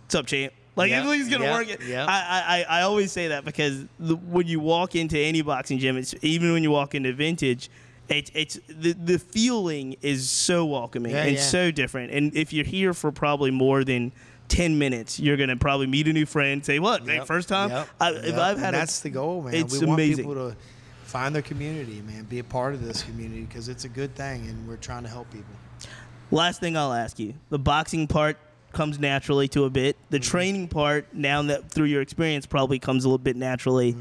"What's 0.06 0.16
up, 0.16 0.26
champ?" 0.28 0.54
Like 0.78 0.90
Yep, 0.92 1.04
he's 1.08 1.28
gonna 1.30 1.44
yep, 1.46 1.54
work 1.54 1.70
it. 1.70 1.82
yep. 1.86 2.08
I, 2.08 2.66
I 2.70 2.80
I 2.80 2.82
always 2.84 3.12
say 3.12 3.28
that 3.30 3.44
because 3.44 3.84
the, 4.00 4.16
when 4.16 4.48
you 4.48 4.62
walk 4.62 4.96
into 4.96 5.18
any 5.18 5.42
boxing 5.42 5.80
gym, 5.80 5.98
it's 5.98 6.16
even 6.22 6.54
when 6.54 6.64
you 6.64 6.72
walk 6.72 6.96
into 6.96 7.12
vintage. 7.14 7.70
It's, 8.10 8.30
it's 8.34 8.60
the, 8.68 8.92
the 8.92 9.18
feeling 9.20 9.96
is 10.02 10.30
so 10.30 10.66
welcoming 10.66 11.14
and 11.14 11.40
so 11.40 11.72
different. 11.72 12.12
And 12.12 12.36
if 12.36 12.52
you're 12.52 12.66
here 12.66 12.94
for 12.94 13.10
probably 13.10 13.52
more 13.52 13.86
than 13.86 14.12
10 14.52 14.78
minutes, 14.78 15.20
you're 15.20 15.38
going 15.38 15.50
to 15.50 15.56
probably 15.56 15.88
meet 15.88 16.08
a 16.10 16.14
new 16.14 16.26
friend, 16.26 16.64
say, 16.66 16.78
What, 16.80 17.04
hey, 17.08 17.22
first 17.26 17.48
time? 17.48 17.70
yep, 17.70 17.88
I, 18.00 18.10
if 18.12 18.26
yep. 18.26 18.36
I've 18.38 18.56
And 18.58 18.66
had 18.66 18.74
a- 18.74 18.78
that's 18.78 19.00
the 19.00 19.10
goal, 19.10 19.42
man. 19.44 19.54
it's 19.56 19.74
we 19.80 19.86
want 19.88 20.00
amazing. 20.02 20.26
people 20.26 20.50
to 20.52 20.56
find 21.06 21.34
their 21.34 21.42
community, 21.42 22.02
man. 22.02 22.26
Be 22.26 22.40
a 22.40 22.44
part 22.44 22.74
of 22.74 22.84
this 22.84 23.02
community 23.04 23.42
because 23.44 23.70
it's 23.70 23.86
a 23.86 23.90
good 23.90 24.14
thing, 24.16 24.48
and 24.48 24.68
we're 24.68 24.76
trying 24.76 25.04
to 25.04 25.10
help 25.10 25.32
people. 25.32 25.54
Last 26.32 26.60
thing 26.60 26.76
I'll 26.78 26.94
ask 26.94 27.18
you 27.20 27.34
the 27.50 27.60
boxing 27.60 28.08
part 28.08 28.38
comes 28.74 29.00
naturally 29.00 29.48
to 29.50 29.64
a 29.66 29.70
bit. 29.70 29.98
The 30.10 30.18
Mm-hmm. 30.20 30.30
training 30.32 30.68
part, 30.70 31.14
now 31.14 31.42
that 31.44 31.70
through 31.72 31.86
your 31.88 32.02
experience, 32.02 32.46
probably 32.46 32.80
comes 32.80 33.04
a 33.06 33.08
little 33.08 33.18
bit 33.18 33.36
naturally. 33.38 33.96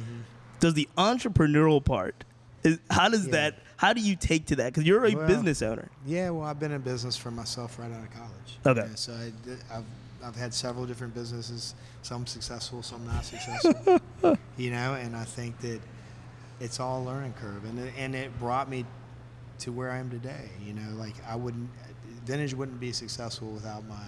Does 0.60 0.74
the 0.74 0.88
entrepreneurial 0.98 1.84
part, 1.84 2.24
is, 2.64 2.78
how 2.90 3.08
does 3.08 3.20
Mm-hmm. 3.22 3.34
Yeah. 3.34 3.50
that, 3.50 3.58
how 3.76 3.92
do 3.92 4.00
you 4.00 4.14
take 4.16 4.46
to 4.46 4.56
that? 4.56 4.66
Because 4.66 4.84
you're 4.84 5.06
a 5.06 5.14
Well, 5.14 5.26
business 5.26 5.62
owner. 5.62 5.88
Yeah, 6.06 6.30
well, 6.30 6.44
I've 6.44 6.58
been 6.60 6.70
in 6.72 6.82
business 6.82 7.16
for 7.16 7.30
myself 7.30 7.78
right 7.78 7.90
out 7.90 8.02
of 8.04 8.10
college. 8.12 8.58
Okay. 8.78 8.88
Yeah, 8.90 8.94
so 8.94 9.12
I 9.14 9.32
did, 9.44 9.58
I've 10.24 10.36
had 10.36 10.52
several 10.52 10.86
different 10.86 11.14
businesses, 11.14 11.74
some 12.02 12.26
successful, 12.26 12.82
some 12.82 13.06
not 13.06 13.24
successful. 13.24 13.98
you 14.56 14.70
know, 14.70 14.94
and 14.94 15.16
I 15.16 15.24
think 15.24 15.58
that 15.60 15.80
it's 16.60 16.78
all 16.78 17.02
a 17.02 17.04
learning 17.04 17.34
curve, 17.40 17.64
and 17.64 17.78
it, 17.78 17.92
and 17.96 18.14
it 18.14 18.38
brought 18.38 18.68
me 18.68 18.84
to 19.60 19.72
where 19.72 19.90
I 19.90 19.98
am 19.98 20.10
today. 20.10 20.50
You 20.64 20.74
know, 20.74 20.94
like 20.96 21.14
I 21.26 21.36
wouldn't, 21.36 21.70
vintage 22.24 22.54
wouldn't 22.54 22.80
be 22.80 22.92
successful 22.92 23.48
without 23.48 23.86
my 23.88 24.04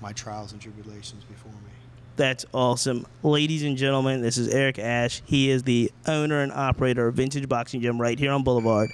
my 0.00 0.12
trials 0.12 0.52
and 0.52 0.60
tribulations 0.60 1.24
before 1.24 1.52
me. 1.52 1.70
That's 2.16 2.46
awesome. 2.52 3.06
Ladies 3.22 3.62
and 3.62 3.76
gentlemen, 3.76 4.22
this 4.22 4.38
is 4.38 4.48
Eric 4.48 4.78
Ash. 4.78 5.22
He 5.26 5.50
is 5.50 5.62
the 5.64 5.92
owner 6.06 6.40
and 6.40 6.50
operator 6.50 7.08
of 7.08 7.14
Vintage 7.14 7.48
Boxing 7.48 7.82
Gym 7.82 8.00
right 8.00 8.18
here 8.18 8.32
on 8.32 8.42
Boulevard. 8.42 8.88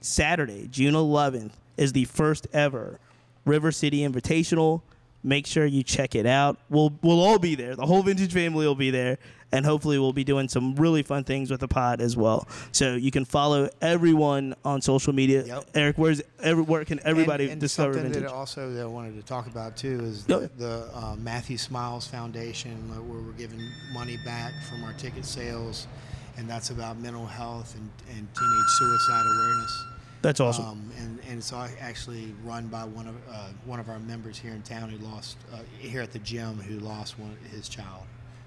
Saturday, 0.00 0.68
June 0.70 0.94
11th, 0.94 1.52
is 1.76 1.92
the 1.92 2.04
first 2.04 2.46
ever 2.52 3.00
River 3.44 3.72
City 3.72 4.00
Invitational. 4.00 4.82
Make 5.22 5.46
sure 5.46 5.66
you 5.66 5.82
check 5.82 6.14
it 6.14 6.26
out. 6.26 6.58
We'll 6.70 6.92
we'll 7.02 7.20
all 7.20 7.38
be 7.38 7.54
there. 7.54 7.74
The 7.74 7.86
whole 7.86 8.02
Vintage 8.02 8.32
family 8.32 8.66
will 8.66 8.76
be 8.76 8.90
there, 8.90 9.18
and 9.50 9.64
hopefully 9.66 9.98
we'll 9.98 10.12
be 10.12 10.24
doing 10.24 10.48
some 10.48 10.76
really 10.76 11.02
fun 11.02 11.24
things 11.24 11.50
with 11.50 11.58
the 11.58 11.66
pod 11.66 12.00
as 12.00 12.16
well. 12.16 12.46
So 12.70 12.94
you 12.94 13.10
can 13.10 13.24
follow 13.24 13.68
everyone 13.82 14.54
on 14.64 14.80
social 14.80 15.12
media. 15.12 15.44
Yep. 15.44 15.64
Eric, 15.74 15.98
where's 15.98 16.22
every, 16.40 16.62
where 16.62 16.84
can 16.84 17.00
everybody 17.04 17.44
and, 17.44 17.52
and 17.52 17.60
discover 17.60 17.94
something 17.94 18.12
Vintage? 18.12 18.30
that 18.30 18.34
also 18.34 18.70
that 18.72 18.82
I 18.82 18.86
wanted 18.86 19.16
to 19.16 19.22
talk 19.22 19.48
about 19.48 19.76
too 19.76 20.00
is 20.04 20.24
the, 20.24 20.50
the 20.56 20.88
uh, 20.94 21.16
Matthew 21.16 21.58
Smiles 21.58 22.06
Foundation, 22.06 22.90
uh, 22.92 23.02
where 23.02 23.20
we're 23.20 23.32
giving 23.32 23.60
money 23.92 24.18
back 24.24 24.52
from 24.70 24.84
our 24.84 24.92
ticket 24.92 25.24
sales, 25.24 25.88
and 26.36 26.48
that's 26.48 26.70
about 26.70 26.98
mental 26.98 27.26
health 27.26 27.74
and, 27.74 27.90
and 28.16 28.28
teenage 28.34 28.68
suicide 28.78 29.24
awareness. 29.26 29.84
That's 30.20 30.40
awesome. 30.40 30.64
Um, 30.64 30.90
and, 30.98 31.17
and 31.28 31.38
it's 31.38 31.52
all 31.52 31.68
actually 31.80 32.34
run 32.42 32.66
by 32.68 32.84
one 32.84 33.06
of 33.06 33.14
uh, 33.30 33.48
one 33.66 33.78
of 33.78 33.88
our 33.88 33.98
members 34.00 34.38
here 34.38 34.52
in 34.52 34.62
town 34.62 34.88
who 34.88 34.98
lost 35.04 35.36
uh, 35.52 35.58
here 35.78 36.00
at 36.02 36.12
the 36.12 36.18
gym 36.20 36.58
who 36.58 36.78
lost 36.80 37.18
one 37.18 37.36
his 37.50 37.68
child. 37.68 38.02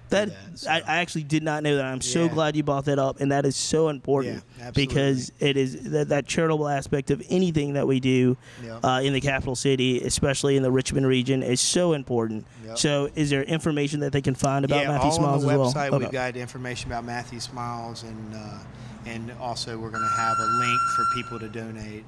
That, 0.08 0.28
that, 0.28 0.58
so- 0.58 0.70
I, 0.70 0.82
I 0.86 0.96
actually 0.98 1.22
did 1.22 1.42
not 1.42 1.62
know 1.62 1.76
that. 1.76 1.86
I'm 1.86 2.02
so 2.02 2.28
glad 2.28 2.54
you 2.54 2.62
brought 2.62 2.84
that 2.84 2.98
up, 2.98 3.20
and 3.20 3.32
that 3.32 3.46
is 3.46 3.56
so 3.56 3.88
important 3.88 4.42
Yeah, 4.58 4.70
because 4.72 5.32
it 5.40 5.56
is 5.56 5.90
that, 5.92 6.10
that 6.10 6.26
charitable 6.26 6.68
aspect 6.68 7.10
of 7.10 7.22
anything 7.30 7.72
that 7.74 7.86
we 7.86 7.98
do 7.98 8.36
Yeah. 8.62 8.78
uh, 8.84 9.00
in 9.00 9.14
the 9.14 9.22
capital 9.22 9.56
city, 9.56 10.02
especially 10.02 10.58
in 10.58 10.62
the 10.62 10.70
Richmond 10.70 11.06
region, 11.06 11.42
is 11.42 11.62
so 11.62 11.94
important. 11.94 12.46
Yep. 12.66 12.76
So, 12.78 13.08
is 13.14 13.30
there 13.30 13.42
information 13.44 14.00
that 14.00 14.12
they 14.12 14.20
can 14.20 14.34
find 14.34 14.66
about 14.66 14.82
yeah, 14.82 14.88
Matthew 14.88 15.10
all 15.10 15.16
Smiles 15.16 15.44
on 15.44 15.48
the 15.48 15.62
as 15.64 15.72
website 15.72 15.90
well? 15.92 16.00
we've 16.00 16.08
Okay. 16.08 16.12
got 16.32 16.36
information 16.36 16.90
about 16.92 17.04
Matthew 17.06 17.40
Smiles, 17.40 18.02
and 18.02 18.34
uh, 18.34 18.58
and 19.06 19.32
also 19.40 19.78
we're 19.78 19.90
going 19.90 20.02
to 20.04 20.16
have 20.20 20.36
a 20.38 20.46
link 20.46 20.80
for 20.94 21.04
people 21.14 21.38
to 21.38 21.48
donate 21.48 22.04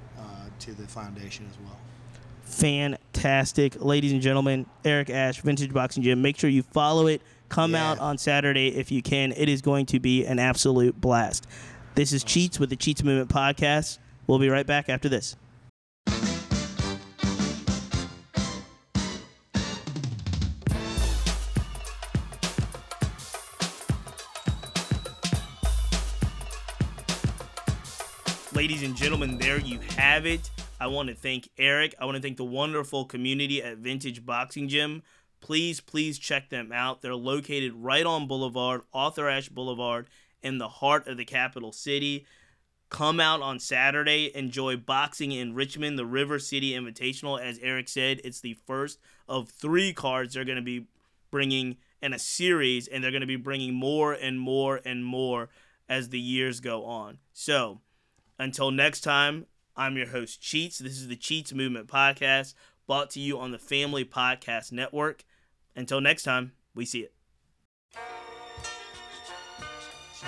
to 0.64 0.72
the 0.72 0.86
foundation 0.86 1.46
as 1.50 1.58
well. 1.64 1.76
fantastic. 2.44 3.82
Ladies 3.82 4.12
and 4.12 4.20
gentlemen, 4.20 4.66
Eric 4.84 5.10
Ash, 5.10 5.40
Vintage 5.40 5.72
Boxing 5.72 6.02
Gym. 6.02 6.22
Make 6.22 6.38
sure 6.38 6.50
you 6.50 6.62
follow 6.62 7.06
it. 7.06 7.22
Come 7.48 7.72
Yeah. 7.72 7.90
out 7.92 7.98
on 7.98 8.18
Saturday 8.18 8.68
if 8.68 8.90
you 8.92 9.02
can. 9.02 9.32
It 9.36 9.48
is 9.48 9.60
going 9.62 9.86
to 9.86 9.98
be 10.00 10.24
an 10.24 10.38
absolute 10.38 11.00
blast. 11.00 11.46
This 11.94 12.12
is 12.12 12.22
Cheats 12.24 12.58
with 12.60 12.70
the 12.70 12.76
Cheats 12.76 13.02
Movement 13.02 13.30
podcast. 13.30 13.98
We'll 14.26 14.38
be 14.38 14.48
right 14.48 14.66
back 14.66 14.88
after 14.88 15.08
this. 15.08 15.36
Ladies 28.64 28.82
and 28.82 28.96
gentlemen, 28.96 29.36
there 29.36 29.60
you 29.60 29.78
have 29.98 30.24
it. 30.24 30.50
I 30.80 30.86
want 30.86 31.10
to 31.10 31.14
thank 31.14 31.50
Eric. 31.58 31.94
I 31.98 32.06
want 32.06 32.16
to 32.16 32.22
thank 32.22 32.38
the 32.38 32.44
wonderful 32.44 33.04
community 33.04 33.62
at 33.62 33.76
Vintage 33.76 34.24
Boxing 34.24 34.70
Gym. 34.70 35.02
Please, 35.42 35.82
please 35.82 36.18
check 36.18 36.48
them 36.48 36.72
out. 36.72 37.02
They're 37.02 37.14
located 37.14 37.74
right 37.74 38.06
on 38.06 38.26
Boulevard, 38.26 38.80
Arthur 38.94 39.28
Ashe 39.28 39.50
Boulevard, 39.50 40.08
in 40.42 40.56
the 40.56 40.68
heart 40.68 41.06
of 41.06 41.18
the 41.18 41.26
capital 41.26 41.72
city. 41.72 42.24
Come 42.88 43.20
out 43.20 43.42
on 43.42 43.60
Saturday, 43.60 44.34
enjoy 44.34 44.78
boxing 44.78 45.32
in 45.32 45.54
Richmond, 45.54 45.98
the 45.98 46.06
River 46.06 46.38
City 46.38 46.72
Invitational. 46.72 47.38
As 47.38 47.58
Eric 47.58 47.90
said, 47.90 48.22
it's 48.24 48.40
the 48.40 48.56
first 48.66 48.98
of 49.28 49.50
three 49.50 49.92
cards 49.92 50.32
they're 50.32 50.46
going 50.46 50.56
to 50.56 50.62
be 50.62 50.86
bringing 51.30 51.76
in 52.00 52.14
a 52.14 52.18
series, 52.18 52.88
and 52.88 53.04
they're 53.04 53.10
going 53.10 53.20
to 53.20 53.26
be 53.26 53.36
bringing 53.36 53.74
more 53.74 54.14
and 54.14 54.40
more 54.40 54.80
and 54.86 55.04
more 55.04 55.50
as 55.86 56.08
the 56.08 56.18
years 56.18 56.60
go 56.60 56.86
on. 56.86 57.18
So, 57.34 57.82
until 58.38 58.70
next 58.70 59.00
time, 59.00 59.46
I'm 59.76 59.96
your 59.96 60.08
host, 60.08 60.40
Cheats. 60.40 60.78
This 60.78 60.92
is 60.92 61.08
the 61.08 61.16
Cheats 61.16 61.52
Movement 61.52 61.88
Podcast, 61.88 62.54
brought 62.86 63.10
to 63.10 63.20
you 63.20 63.38
on 63.38 63.50
the 63.50 63.58
Family 63.58 64.04
Podcast 64.04 64.72
Network. 64.72 65.24
Until 65.76 66.00
next 66.00 66.22
time, 66.22 66.52
we 66.74 66.84
see 66.84 67.00
it. 67.00 67.12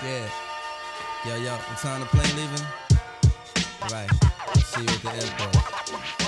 Yeah. 0.03 0.29
Yo, 1.27 1.37
yo, 1.37 1.57
time 1.79 2.01
the 2.01 2.07
plane 2.07 2.37
leaving? 2.37 2.67
Right. 3.91 4.11
See 4.65 4.83
you 4.83 4.89
at 4.89 5.03
the 5.03 5.11
airport. 5.11 6.26